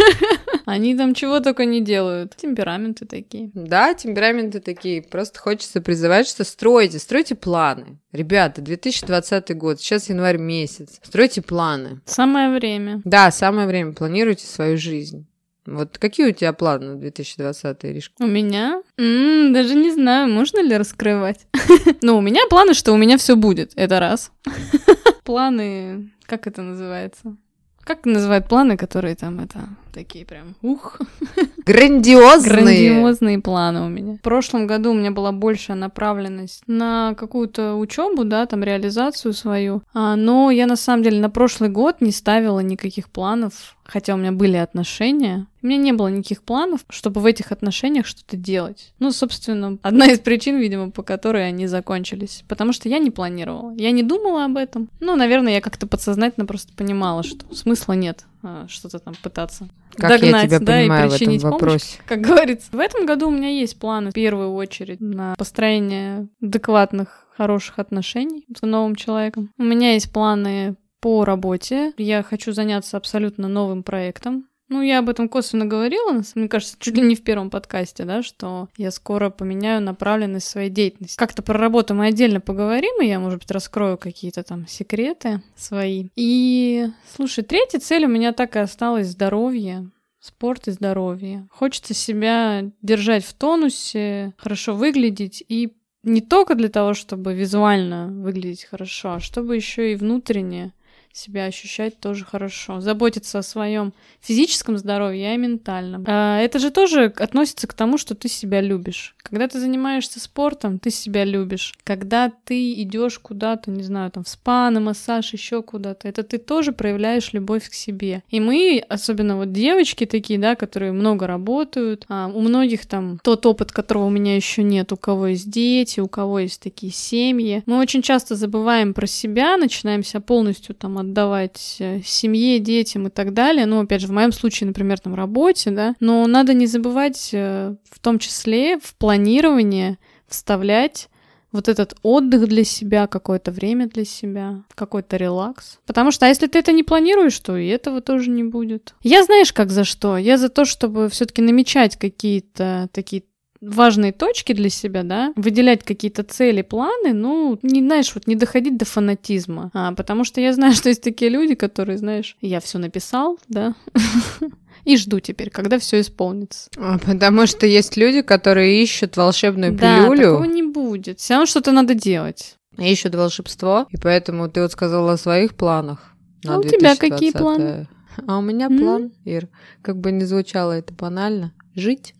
Они 0.66 0.94
там 0.94 1.14
чего 1.14 1.40
только 1.40 1.64
не 1.64 1.80
делают. 1.80 2.36
Темпераменты 2.36 3.06
такие. 3.06 3.50
Да, 3.54 3.94
темпераменты 3.94 4.60
такие. 4.60 5.00
Просто 5.00 5.38
хочется 5.38 5.80
призывать, 5.80 6.28
что 6.28 6.44
стройте, 6.44 6.98
стройте 6.98 7.34
планы. 7.34 7.98
Ребята, 8.12 8.60
2020 8.60 9.56
год, 9.56 9.80
сейчас 9.80 10.10
январь 10.10 10.36
месяц. 10.36 11.00
Стройте 11.02 11.40
планы. 11.40 12.00
Самое 12.04 12.50
время. 12.50 13.00
Да, 13.04 13.30
самое 13.30 13.66
время. 13.66 13.92
Планируйте 14.18 14.48
свою 14.48 14.76
жизнь. 14.76 15.28
Вот 15.64 15.96
какие 15.96 16.30
у 16.30 16.32
тебя 16.32 16.52
планы 16.52 16.86
на 16.86 16.96
2020, 16.96 17.84
Иришка? 17.84 18.14
У 18.18 18.26
меня? 18.26 18.82
М-м, 18.96 19.52
даже 19.52 19.76
не 19.76 19.92
знаю, 19.92 20.28
можно 20.28 20.60
ли 20.60 20.76
раскрывать. 20.76 21.46
Ну, 22.02 22.18
у 22.18 22.20
меня 22.20 22.40
планы, 22.50 22.74
что 22.74 22.92
у 22.92 22.96
меня 22.96 23.16
все 23.16 23.36
будет. 23.36 23.74
Это 23.76 24.00
раз. 24.00 24.32
Планы, 25.24 26.10
как 26.26 26.48
это 26.48 26.62
называется? 26.62 27.36
Как 27.84 28.06
называют 28.06 28.48
планы, 28.48 28.76
которые 28.76 29.14
там 29.14 29.38
это 29.38 29.68
такие 29.92 30.24
прям 30.24 30.56
ух. 30.62 31.00
Грандиозные. 31.66 32.52
Грандиозные 32.52 33.40
планы 33.40 33.82
у 33.82 33.88
меня. 33.88 34.14
В 34.14 34.20
прошлом 34.20 34.66
году 34.66 34.90
у 34.90 34.94
меня 34.94 35.10
была 35.10 35.32
большая 35.32 35.76
направленность 35.76 36.62
на 36.66 37.14
какую-то 37.14 37.74
учебу, 37.74 38.24
да, 38.24 38.46
там 38.46 38.62
реализацию 38.62 39.32
свою. 39.32 39.82
А, 39.94 40.16
но 40.16 40.50
я 40.50 40.66
на 40.66 40.76
самом 40.76 41.02
деле 41.02 41.20
на 41.20 41.30
прошлый 41.30 41.70
год 41.70 42.00
не 42.00 42.12
ставила 42.12 42.60
никаких 42.60 43.08
планов 43.08 43.76
хотя 43.88 44.14
у 44.14 44.18
меня 44.18 44.32
были 44.32 44.56
отношения, 44.56 45.46
у 45.62 45.66
меня 45.66 45.78
не 45.78 45.92
было 45.92 46.08
никаких 46.08 46.42
планов, 46.42 46.82
чтобы 46.90 47.20
в 47.20 47.26
этих 47.26 47.50
отношениях 47.50 48.06
что-то 48.06 48.36
делать. 48.36 48.92
Ну, 48.98 49.10
собственно, 49.10 49.78
одна 49.82 50.06
из 50.06 50.20
причин, 50.20 50.58
видимо, 50.58 50.90
по 50.90 51.02
которой 51.02 51.48
они 51.48 51.66
закончились. 51.66 52.44
Потому 52.46 52.72
что 52.72 52.88
я 52.88 52.98
не 52.98 53.10
планировала. 53.10 53.74
Я 53.76 53.90
не 53.90 54.02
думала 54.02 54.44
об 54.44 54.56
этом. 54.58 54.90
Ну, 55.00 55.16
наверное, 55.16 55.54
я 55.54 55.60
как-то 55.60 55.86
подсознательно 55.86 56.46
просто 56.46 56.72
понимала, 56.74 57.22
что 57.22 57.52
смысла 57.54 57.94
нет 57.94 58.26
а, 58.42 58.66
что-то 58.68 58.98
там 58.98 59.14
пытаться 59.22 59.68
как 59.96 60.10
догнать, 60.10 60.44
я 60.44 60.48
тебя 60.48 60.58
да, 60.60 60.72
понимаю 60.74 61.08
и 61.08 61.10
причинить 61.10 61.42
в 61.42 61.46
этом 61.46 61.50
вопросе. 61.52 61.96
помощь, 61.96 62.06
как 62.06 62.20
говорится. 62.20 62.68
В 62.70 62.78
этом 62.78 63.06
году 63.06 63.28
у 63.28 63.32
меня 63.32 63.48
есть 63.48 63.78
планы, 63.78 64.10
в 64.10 64.14
первую 64.14 64.52
очередь, 64.52 65.00
на 65.00 65.34
построение 65.36 66.28
адекватных, 66.40 67.26
хороших 67.36 67.78
отношений 67.78 68.44
с 68.54 68.62
новым 68.62 68.96
человеком. 68.96 69.50
У 69.58 69.64
меня 69.64 69.94
есть 69.94 70.12
планы 70.12 70.76
по 71.00 71.24
работе. 71.24 71.92
Я 71.96 72.22
хочу 72.22 72.52
заняться 72.52 72.96
абсолютно 72.96 73.48
новым 73.48 73.82
проектом. 73.82 74.48
Ну, 74.68 74.82
я 74.82 74.98
об 74.98 75.08
этом 75.08 75.30
косвенно 75.30 75.64
говорила, 75.64 76.22
мне 76.34 76.48
кажется, 76.48 76.76
чуть 76.78 76.96
ли 76.96 77.02
не 77.02 77.14
в 77.14 77.22
первом 77.22 77.48
подкасте, 77.48 78.04
да, 78.04 78.22
что 78.22 78.68
я 78.76 78.90
скоро 78.90 79.30
поменяю 79.30 79.80
направленность 79.80 80.46
своей 80.46 80.68
деятельности. 80.68 81.16
Как-то 81.16 81.42
про 81.42 81.58
работу 81.58 81.94
мы 81.94 82.06
отдельно 82.06 82.40
поговорим, 82.40 83.00
и 83.00 83.06
я, 83.06 83.18
может 83.18 83.40
быть, 83.40 83.50
раскрою 83.50 83.96
какие-то 83.96 84.42
там 84.42 84.66
секреты 84.66 85.42
свои. 85.56 86.08
И, 86.16 86.86
слушай, 87.16 87.44
третья 87.44 87.78
цель 87.78 88.04
у 88.04 88.08
меня 88.08 88.32
так 88.32 88.56
и 88.56 88.58
осталась 88.58 89.08
здоровье. 89.08 89.90
Спорт 90.20 90.68
и 90.68 90.72
здоровье. 90.72 91.48
Хочется 91.50 91.94
себя 91.94 92.70
держать 92.82 93.24
в 93.24 93.32
тонусе, 93.32 94.34
хорошо 94.36 94.74
выглядеть 94.74 95.42
и 95.48 95.72
не 96.02 96.20
только 96.20 96.54
для 96.54 96.68
того, 96.68 96.92
чтобы 96.94 97.34
визуально 97.34 98.08
выглядеть 98.08 98.64
хорошо, 98.64 99.14
а 99.14 99.20
чтобы 99.20 99.56
еще 99.56 99.92
и 99.92 99.96
внутренне 99.96 100.72
себя 101.18 101.44
ощущать 101.44 101.98
тоже 102.00 102.24
хорошо. 102.24 102.80
Заботиться 102.80 103.38
о 103.38 103.42
своем 103.42 103.92
физическом 104.20 104.78
здоровье 104.78 105.34
и 105.34 105.38
ментальном. 105.38 106.04
А, 106.06 106.40
это 106.40 106.58
же 106.58 106.70
тоже 106.70 107.12
относится 107.16 107.66
к 107.66 107.74
тому, 107.74 107.98
что 107.98 108.14
ты 108.14 108.28
себя 108.28 108.60
любишь. 108.60 109.14
Когда 109.22 109.48
ты 109.48 109.60
занимаешься 109.60 110.20
спортом, 110.20 110.78
ты 110.78 110.90
себя 110.90 111.24
любишь. 111.24 111.74
Когда 111.84 112.32
ты 112.44 112.72
идешь 112.82 113.18
куда-то, 113.18 113.70
не 113.70 113.82
знаю, 113.82 114.10
там 114.10 114.24
в 114.24 114.28
спа, 114.28 114.70
на 114.70 114.80
массаж, 114.80 115.32
еще 115.32 115.62
куда-то, 115.62 116.08
это 116.08 116.22
ты 116.22 116.38
тоже 116.38 116.72
проявляешь 116.72 117.32
любовь 117.32 117.68
к 117.68 117.74
себе. 117.74 118.22
И 118.30 118.40
мы, 118.40 118.82
особенно 118.88 119.36
вот 119.36 119.52
девочки 119.52 120.06
такие, 120.06 120.38
да, 120.38 120.54
которые 120.54 120.92
много 120.92 121.26
работают, 121.26 122.04
а 122.08 122.28
у 122.28 122.40
многих 122.40 122.86
там 122.86 123.18
тот 123.22 123.44
опыт, 123.44 123.72
которого 123.72 124.06
у 124.06 124.10
меня 124.10 124.36
еще 124.36 124.62
нет, 124.62 124.92
у 124.92 124.96
кого 124.96 125.28
есть 125.28 125.50
дети, 125.50 126.00
у 126.00 126.08
кого 126.08 126.38
есть 126.38 126.62
такие 126.62 126.92
семьи, 126.92 127.62
мы 127.66 127.78
очень 127.78 128.02
часто 128.02 128.34
забываем 128.34 128.94
про 128.94 129.06
себя, 129.06 129.56
начинаем 129.56 130.02
себя 130.02 130.20
полностью 130.20 130.74
там 130.74 130.98
отдавать 131.08 131.76
э, 131.80 132.00
семье, 132.04 132.58
детям 132.58 133.08
и 133.08 133.10
так 133.10 133.32
далее. 133.32 133.66
Ну, 133.66 133.80
опять 133.80 134.00
же, 134.00 134.06
в 134.06 134.12
моем 134.12 134.32
случае, 134.32 134.68
например, 134.68 134.98
там 135.00 135.14
работе, 135.14 135.70
да. 135.70 135.94
Но 136.00 136.26
надо 136.26 136.54
не 136.54 136.66
забывать 136.66 137.30
э, 137.32 137.74
в 137.90 137.98
том 137.98 138.18
числе 138.18 138.78
в 138.78 138.94
планирование 138.94 139.98
вставлять 140.28 141.08
вот 141.50 141.68
этот 141.68 141.96
отдых 142.02 142.46
для 142.46 142.64
себя, 142.64 143.06
какое-то 143.06 143.50
время 143.50 143.88
для 143.88 144.04
себя, 144.04 144.64
какой-то 144.74 145.16
релакс. 145.16 145.78
Потому 145.86 146.10
что, 146.10 146.26
а 146.26 146.28
если 146.28 146.46
ты 146.46 146.58
это 146.58 146.72
не 146.72 146.82
планируешь, 146.82 147.38
то 147.38 147.56
и 147.56 147.66
этого 147.68 148.02
тоже 148.02 148.30
не 148.30 148.44
будет. 148.44 148.94
Я 149.02 149.24
знаешь, 149.24 149.52
как 149.52 149.70
за 149.70 149.84
что? 149.84 150.18
Я 150.18 150.36
за 150.36 150.50
то, 150.50 150.66
чтобы 150.66 151.08
все-таки 151.08 151.40
намечать 151.40 151.96
какие-то 151.96 152.88
такие 152.92 153.22
важные 153.60 154.12
точки 154.12 154.52
для 154.52 154.68
себя, 154.70 155.02
да, 155.02 155.32
выделять 155.36 155.84
какие-то 155.84 156.22
цели, 156.22 156.62
планы, 156.62 157.12
ну, 157.12 157.58
не, 157.62 157.80
знаешь, 157.80 158.14
вот 158.14 158.26
не 158.26 158.36
доходить 158.36 158.76
до 158.76 158.84
фанатизма. 158.84 159.70
А, 159.74 159.92
потому 159.94 160.24
что 160.24 160.40
я 160.40 160.52
знаю, 160.52 160.72
что 160.74 160.88
есть 160.88 161.02
такие 161.02 161.30
люди, 161.30 161.54
которые, 161.54 161.98
знаешь, 161.98 162.36
я 162.40 162.60
все 162.60 162.78
написал, 162.78 163.38
да, 163.48 163.74
и 164.84 164.96
жду 164.96 165.20
теперь, 165.20 165.50
когда 165.50 165.78
все 165.78 166.00
исполнится. 166.00 166.70
А, 166.76 166.98
потому 166.98 167.46
что 167.46 167.66
есть 167.66 167.96
люди, 167.96 168.22
которые 168.22 168.82
ищут 168.82 169.16
волшебную 169.16 169.72
Да, 169.72 169.98
пилюлю, 170.02 170.22
такого 170.22 170.44
не 170.44 170.62
будет. 170.62 171.18
Все 171.20 171.34
равно 171.34 171.46
что-то 171.46 171.72
надо 171.72 171.94
делать. 171.94 172.56
ищут 172.78 173.14
волшебство, 173.14 173.86
и 173.90 173.96
поэтому 173.96 174.48
ты 174.48 174.62
вот 174.62 174.72
сказала 174.72 175.12
о 175.12 175.16
своих 175.18 175.54
планах. 175.56 176.14
на 176.44 176.54
А 176.54 176.58
у 176.58 176.62
тебя 176.62 176.94
какие 176.96 177.32
2020. 177.32 177.34
планы? 177.40 177.88
А 178.26 178.38
у 178.38 178.40
меня 178.40 178.68
план, 178.68 179.12
Ир, 179.24 179.48
как 179.80 179.98
бы 179.98 180.10
не 180.10 180.24
звучало 180.24 180.72
это 180.72 180.92
банально, 180.92 181.52
жить. 181.76 182.14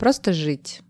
Просто 0.00 0.32
жить. 0.32 0.80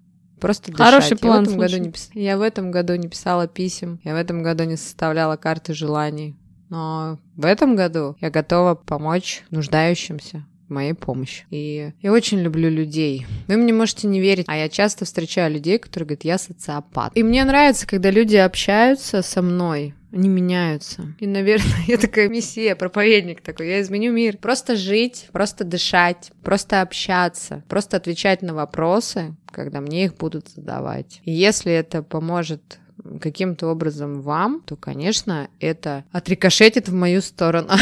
Просто 0.40 0.72
дышать. 0.72 0.86
Хороший 0.86 1.10
я 1.12 1.16
план, 1.18 1.44
в 1.44 1.48
этом 1.48 1.58
году 1.58 1.76
не 1.78 1.88
пис- 1.90 2.10
Я 2.14 2.38
в 2.38 2.42
этом 2.42 2.70
году 2.70 2.94
не 2.94 3.08
писала 3.08 3.46
писем, 3.46 4.00
я 4.04 4.14
в 4.14 4.16
этом 4.16 4.42
году 4.42 4.64
не 4.64 4.76
составляла 4.76 5.36
карты 5.36 5.74
желаний. 5.74 6.36
Но 6.70 7.18
в 7.36 7.44
этом 7.44 7.74
году 7.76 8.16
я 8.20 8.30
готова 8.30 8.76
помочь 8.76 9.42
нуждающимся 9.50 10.46
в 10.68 10.72
моей 10.72 10.94
помощи. 10.94 11.44
И 11.50 11.92
я 12.00 12.12
очень 12.12 12.38
люблю 12.38 12.70
людей. 12.70 13.26
Вы 13.48 13.56
мне 13.56 13.72
можете 13.72 14.06
не 14.06 14.20
верить, 14.20 14.46
а 14.48 14.56
я 14.56 14.68
часто 14.68 15.04
встречаю 15.04 15.52
людей, 15.52 15.78
которые 15.78 16.06
говорят, 16.06 16.24
я 16.24 16.38
социопат. 16.38 17.16
И 17.16 17.24
мне 17.24 17.44
нравится, 17.44 17.86
когда 17.88 18.10
люди 18.10 18.36
общаются 18.36 19.22
со 19.22 19.42
мной, 19.42 19.94
они 20.12 20.28
меняются. 20.28 21.14
И, 21.18 21.26
наверное, 21.26 21.78
я 21.86 21.98
такая 21.98 22.28
мессия, 22.28 22.74
проповедник 22.74 23.40
такой, 23.40 23.68
я 23.68 23.80
изменю 23.80 24.12
мир. 24.12 24.36
Просто 24.36 24.76
жить, 24.76 25.28
просто 25.32 25.64
дышать, 25.64 26.32
просто 26.42 26.82
общаться, 26.82 27.62
просто 27.68 27.96
отвечать 27.96 28.42
на 28.42 28.54
вопросы, 28.54 29.36
когда 29.50 29.80
мне 29.80 30.04
их 30.04 30.16
будут 30.16 30.48
задавать. 30.48 31.20
И 31.24 31.32
если 31.32 31.72
это 31.72 32.02
поможет 32.02 32.78
каким-то 33.20 33.68
образом 33.68 34.20
вам, 34.20 34.62
то, 34.64 34.76
конечно, 34.76 35.48
это 35.58 36.04
отрикошетит 36.12 36.88
в 36.88 36.94
мою 36.94 37.20
сторону. 37.22 37.68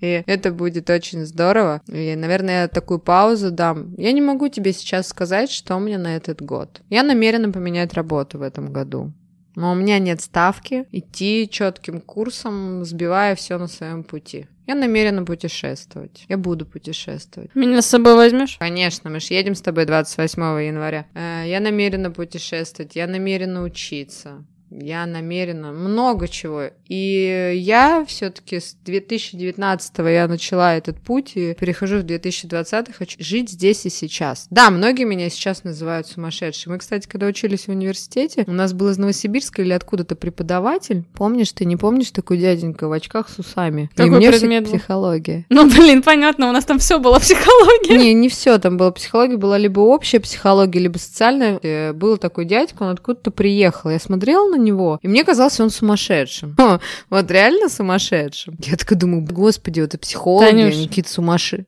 И 0.00 0.24
это 0.26 0.50
будет 0.50 0.90
очень 0.90 1.24
здорово. 1.24 1.80
И, 1.86 2.16
наверное, 2.16 2.62
я 2.62 2.68
такую 2.68 2.98
паузу 2.98 3.52
дам. 3.52 3.94
Я 3.96 4.10
не 4.12 4.20
могу 4.20 4.48
тебе 4.48 4.72
сейчас 4.72 5.06
сказать, 5.06 5.50
что 5.50 5.76
у 5.76 5.80
меня 5.80 5.98
на 5.98 6.16
этот 6.16 6.42
год. 6.42 6.82
Я 6.90 7.04
намерена 7.04 7.52
поменять 7.52 7.94
работу 7.94 8.38
в 8.38 8.42
этом 8.42 8.72
году. 8.72 9.12
Но 9.54 9.72
у 9.72 9.74
меня 9.74 9.98
нет 9.98 10.20
ставки 10.20 10.86
идти 10.92 11.48
четким 11.50 12.00
курсом, 12.00 12.84
сбивая 12.84 13.34
все 13.34 13.58
на 13.58 13.68
своем 13.68 14.02
пути. 14.02 14.46
Я 14.66 14.74
намерена 14.76 15.24
путешествовать. 15.24 16.24
Я 16.28 16.38
буду 16.38 16.64
путешествовать. 16.64 17.54
Меня 17.54 17.82
с 17.82 17.86
собой 17.86 18.14
возьмешь? 18.14 18.56
Конечно, 18.58 19.10
мы 19.10 19.18
же 19.20 19.34
едем 19.34 19.54
с 19.54 19.60
тобой 19.60 19.86
28 19.86 20.40
января. 20.66 21.06
Э, 21.14 21.44
Я 21.46 21.60
намерена 21.60 22.10
путешествовать, 22.10 22.94
я 22.94 23.06
намерена 23.06 23.62
учиться. 23.62 24.44
Я 24.80 25.06
намерена 25.06 25.72
много 25.72 26.28
чего. 26.28 26.70
И 26.88 27.52
я 27.56 28.04
все-таки 28.06 28.58
с 28.60 28.74
2019 28.84 29.98
я 29.98 30.26
начала 30.28 30.74
этот 30.74 30.98
путь 31.00 31.32
и 31.34 31.54
перехожу 31.54 31.98
в 31.98 32.02
2020 32.04 32.94
хочу 32.94 33.16
жить 33.22 33.50
здесь 33.50 33.84
и 33.86 33.90
сейчас. 33.90 34.46
Да, 34.50 34.70
многие 34.70 35.04
меня 35.04 35.28
сейчас 35.30 35.64
называют 35.64 36.06
сумасшедшей. 36.06 36.72
Мы, 36.72 36.78
кстати, 36.78 37.06
когда 37.08 37.26
учились 37.26 37.66
в 37.66 37.68
университете, 37.70 38.44
у 38.46 38.52
нас 38.52 38.72
был 38.72 38.88
из 38.90 38.98
Новосибирска 38.98 39.62
или 39.62 39.72
откуда-то 39.72 40.16
преподаватель. 40.16 41.04
Помнишь, 41.14 41.52
ты 41.52 41.64
не 41.64 41.76
помнишь 41.76 42.10
такой 42.10 42.38
дяденька 42.38 42.88
в 42.88 42.92
очках 42.92 43.28
с 43.28 43.38
усами? 43.38 43.90
и 43.92 43.96
Какой 43.96 44.16
мне 44.18 44.30
всё- 44.30 44.40
предмет 44.40 44.64
был? 44.64 44.72
психология. 44.78 45.46
Ну, 45.48 45.68
блин, 45.68 46.02
понятно, 46.02 46.48
у 46.48 46.52
нас 46.52 46.64
там 46.64 46.78
все 46.78 46.98
было 46.98 47.18
психология. 47.18 47.96
Не, 47.98 48.14
не 48.14 48.28
все 48.28 48.58
там 48.58 48.76
было. 48.76 48.90
Психология 48.90 49.36
была 49.36 49.58
либо 49.58 49.80
общая 49.80 50.20
психология, 50.20 50.80
либо 50.80 50.98
социальная. 50.98 51.58
Э, 51.62 51.92
Был 51.92 52.16
такой 52.16 52.44
дядька, 52.44 52.82
он 52.84 52.88
откуда-то 52.90 53.30
приехал. 53.30 53.90
Я 53.90 53.98
смотрела 53.98 54.48
на 54.48 54.56
него, 54.62 54.98
и 55.02 55.08
мне 55.08 55.24
казалось, 55.24 55.60
он 55.60 55.70
сумасшедшим. 55.70 56.54
О, 56.58 56.80
вот 57.10 57.30
реально 57.30 57.68
сумасшедшим. 57.68 58.56
Я 58.60 58.76
такая 58.76 58.98
думаю, 58.98 59.24
господи, 59.24 59.80
это 59.80 59.98
психологи, 59.98 60.50
Танюш. 60.50 60.74
они 60.74 60.88
какие-то 60.88 61.10
сумасшедшие. 61.10 61.66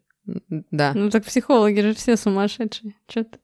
Да. 0.71 0.93
Ну 0.95 1.11
так 1.11 1.25
психологи 1.25 1.81
же 1.81 1.95
все 1.95 2.17
сумасшедшие. 2.17 2.95
Чё 3.07 3.25
ты? 3.25 3.39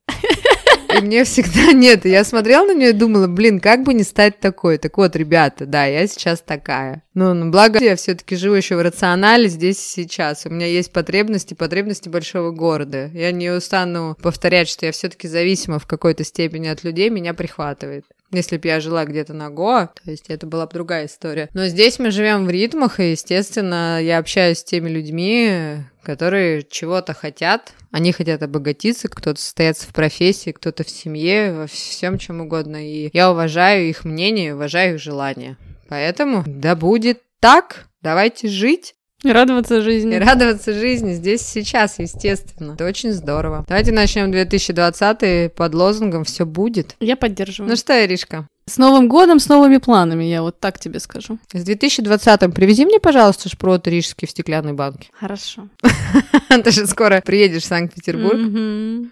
И 0.97 1.01
мне 1.03 1.25
всегда 1.25 1.73
нет. 1.73 2.05
Я 2.05 2.25
смотрела 2.25 2.67
на 2.67 2.75
нее 2.75 2.91
и 2.91 2.95
думала, 2.95 3.27
блин, 3.27 3.61
как 3.61 3.85
бы 3.85 3.95
не 3.95 4.03
стать 4.03 4.41
такой. 4.41 4.79
Так 4.79 4.97
вот, 4.97 5.15
ребята, 5.17 5.67
да, 5.67 5.87
я 5.87 6.07
сейчас 6.07 6.41
такая. 6.41 7.03
Ну, 7.15 7.35
ну, 7.35 7.51
благо 7.51 7.79
я 7.79 7.97
все-таки 7.97 8.37
живу 8.37 8.55
еще 8.55 8.77
в 8.77 8.83
рационале 8.83 9.49
здесь 9.49 9.79
и 9.79 10.03
сейчас. 10.03 10.47
У 10.47 10.51
меня 10.51 10.67
есть 10.67 10.93
потребности, 10.93 11.55
потребности 11.55 12.09
большого 12.09 12.51
города. 12.51 13.11
Я 13.13 13.31
не 13.33 13.51
устану 13.51 14.17
повторять, 14.21 14.69
что 14.69 14.87
я 14.87 14.93
все-таки 14.93 15.29
зависима 15.29 15.79
в 15.79 15.87
какой-то 15.87 16.25
степени 16.25 16.69
от 16.69 16.83
людей, 16.85 17.11
меня 17.11 17.35
прихватывает. 17.35 18.05
Если 18.33 18.57
бы 18.59 18.69
я 18.69 18.81
жила 18.81 19.05
где-то 19.05 19.33
на 19.35 19.51
Гоа, 19.51 19.89
то 19.89 20.11
есть 20.11 20.27
это 20.29 20.47
была 20.47 20.67
бы 20.67 20.73
другая 20.73 21.07
история. 21.07 21.49
Но 21.53 21.67
здесь 21.67 21.99
мы 21.99 22.11
живем 22.11 22.47
в 22.47 22.51
ритмах, 22.51 23.01
и, 23.01 23.11
естественно, 23.11 24.01
я 24.01 24.19
общаюсь 24.19 24.59
с 24.59 24.65
теми 24.65 24.89
людьми, 24.89 25.83
которые 26.03 26.63
чего-то 26.63 27.13
хотят. 27.13 27.73
Они 27.91 28.13
хотят 28.13 28.43
обогатиться, 28.43 29.09
кто-то 29.09 29.41
состояться 29.41 29.89
в 29.89 29.93
профессии, 29.93 30.51
кто-то 30.53 30.85
в 30.85 30.91
семье, 30.91 31.53
во 31.53 31.67
всем 31.67 32.19
чем 32.19 32.41
угодно. 32.41 32.77
И 32.77 33.11
я 33.13 33.33
уважаю 33.33 33.89
их 33.89 34.05
мнение, 34.05 34.55
уважаю 34.55 34.95
их 34.95 35.01
желания. 35.01 35.57
Поэтому, 35.89 36.45
да 36.47 36.77
будет 36.77 37.21
так, 37.41 37.89
давайте 38.01 38.49
жить. 38.49 38.95
И 39.23 39.31
радоваться 39.31 39.83
жизни. 39.83 40.17
И 40.17 40.19
радоваться 40.19 40.73
жизни 40.73 41.13
здесь 41.13 41.43
сейчас, 41.43 41.99
естественно. 41.99 42.73
Это 42.73 42.87
очень 42.87 43.13
здорово. 43.13 43.65
Давайте 43.69 43.93
начнем 43.93 44.31
2020 44.33 45.53
под 45.55 45.75
лозунгом 45.75 46.25
«Все 46.25 46.47
будет». 46.47 46.97
Я 47.01 47.17
поддерживаю. 47.17 47.69
Ну 47.71 47.77
что, 47.77 47.93
Иришка, 48.03 48.47
С 48.67 48.79
Новым 48.79 49.09
годом, 49.09 49.39
с 49.39 49.49
новыми 49.49 49.77
планами, 49.77 50.25
я 50.25 50.41
вот 50.41 50.59
так 50.59 50.79
тебе 50.79 51.01
скажу. 51.01 51.39
с 51.53 51.63
2020 51.63 52.55
привези 52.55 52.87
мне, 52.87 52.99
пожалуйста, 52.99 53.51
шпрот 53.51 53.87
рижский 53.87 54.27
в 54.27 54.31
стеклянной 54.31 54.73
банке. 54.73 55.09
Хорошо. 55.21 55.69
Ты 56.49 56.71
же 56.71 56.87
скоро 56.87 57.21
приедешь 57.21 57.65
в 57.65 57.67
Санкт-Петербург. 57.67 58.39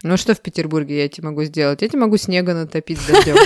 Ну 0.03 0.17
что 0.17 0.35
в 0.35 0.41
Петербурге 0.41 1.03
я 1.03 1.09
тебе 1.09 1.29
могу 1.29 1.45
сделать? 1.45 1.83
Я 1.83 1.89
тебе 1.89 2.01
могу 2.01 2.17
снега 2.17 2.55
натопить 2.55 2.99
дождем. 3.07 3.37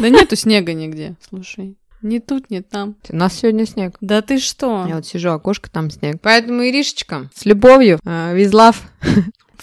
Да 0.00 0.08
нету 0.08 0.36
снега 0.36 0.72
нигде, 0.74 1.16
слушай. 1.28 1.76
Ни 2.02 2.18
тут, 2.18 2.50
ни 2.50 2.60
там. 2.60 2.96
У 3.08 3.16
нас 3.16 3.34
сегодня 3.34 3.66
снег. 3.66 3.96
Да 4.00 4.22
ты 4.22 4.38
что? 4.38 4.86
Я 4.88 4.96
вот 4.96 5.06
сижу, 5.06 5.30
окошко, 5.30 5.70
там 5.70 5.90
снег. 5.90 6.16
Поэтому, 6.20 6.66
Иришечка, 6.66 7.30
с 7.34 7.44
любовью, 7.46 7.98
э, 8.04 8.34
Визлав, 8.34 8.82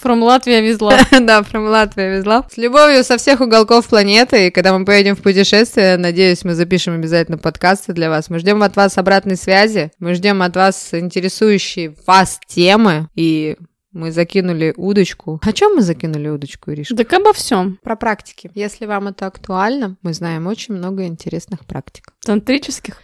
From 0.02 0.22
Латвия 0.22 0.62
везла. 0.62 0.96
да, 1.10 1.40
from 1.40 1.68
Латвия, 1.68 2.16
Визлав. 2.16 2.46
С 2.50 2.56
любовью 2.56 3.04
со 3.04 3.18
всех 3.18 3.40
уголков 3.40 3.86
планеты. 3.86 4.46
И 4.46 4.50
когда 4.50 4.76
мы 4.76 4.84
поедем 4.86 5.14
в 5.14 5.20
путешествие, 5.20 5.98
надеюсь, 5.98 6.42
мы 6.42 6.54
запишем 6.54 6.94
обязательно 6.94 7.36
подкасты 7.36 7.92
для 7.92 8.08
вас. 8.08 8.30
Мы 8.30 8.38
ждем 8.38 8.62
от 8.62 8.76
вас 8.76 8.96
обратной 8.96 9.36
связи. 9.36 9.92
Мы 9.98 10.14
ждем 10.14 10.40
от 10.40 10.56
вас 10.56 10.94
интересующие 10.94 11.94
вас 12.06 12.40
темы. 12.46 13.08
И 13.14 13.58
мы 13.92 14.12
закинули 14.12 14.72
удочку. 14.76 15.40
О 15.42 15.52
чем 15.52 15.76
мы 15.76 15.82
закинули 15.82 16.28
удочку, 16.28 16.70
Иришка? 16.70 16.96
Так 16.96 17.12
обо 17.12 17.32
всем. 17.32 17.78
Про 17.82 17.96
практики. 17.96 18.50
Если 18.54 18.86
вам 18.86 19.08
это 19.08 19.26
актуально, 19.26 19.96
мы 20.02 20.12
знаем 20.14 20.46
очень 20.46 20.74
много 20.74 21.06
интересных 21.06 21.64
практик. 21.66 22.12
Тантрических. 22.24 23.00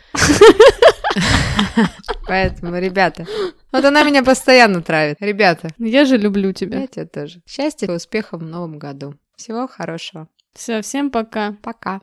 Поэтому, 2.26 2.78
ребята, 2.78 3.26
вот 3.72 3.84
она 3.84 4.02
меня 4.02 4.22
постоянно 4.22 4.82
травит. 4.82 5.16
Ребята, 5.20 5.68
Я 5.78 6.04
же 6.04 6.16
люблю 6.16 6.52
тебя. 6.52 6.80
я 6.80 6.86
тебя 6.86 7.06
тоже. 7.06 7.40
Счастья 7.46 7.86
и 7.86 7.90
успехов 7.90 8.40
в 8.40 8.44
новом 8.44 8.78
году. 8.78 9.14
Всего 9.36 9.66
хорошего. 9.68 10.28
Все, 10.54 10.80
всем 10.82 11.10
пока. 11.10 11.54
Пока. 11.62 11.94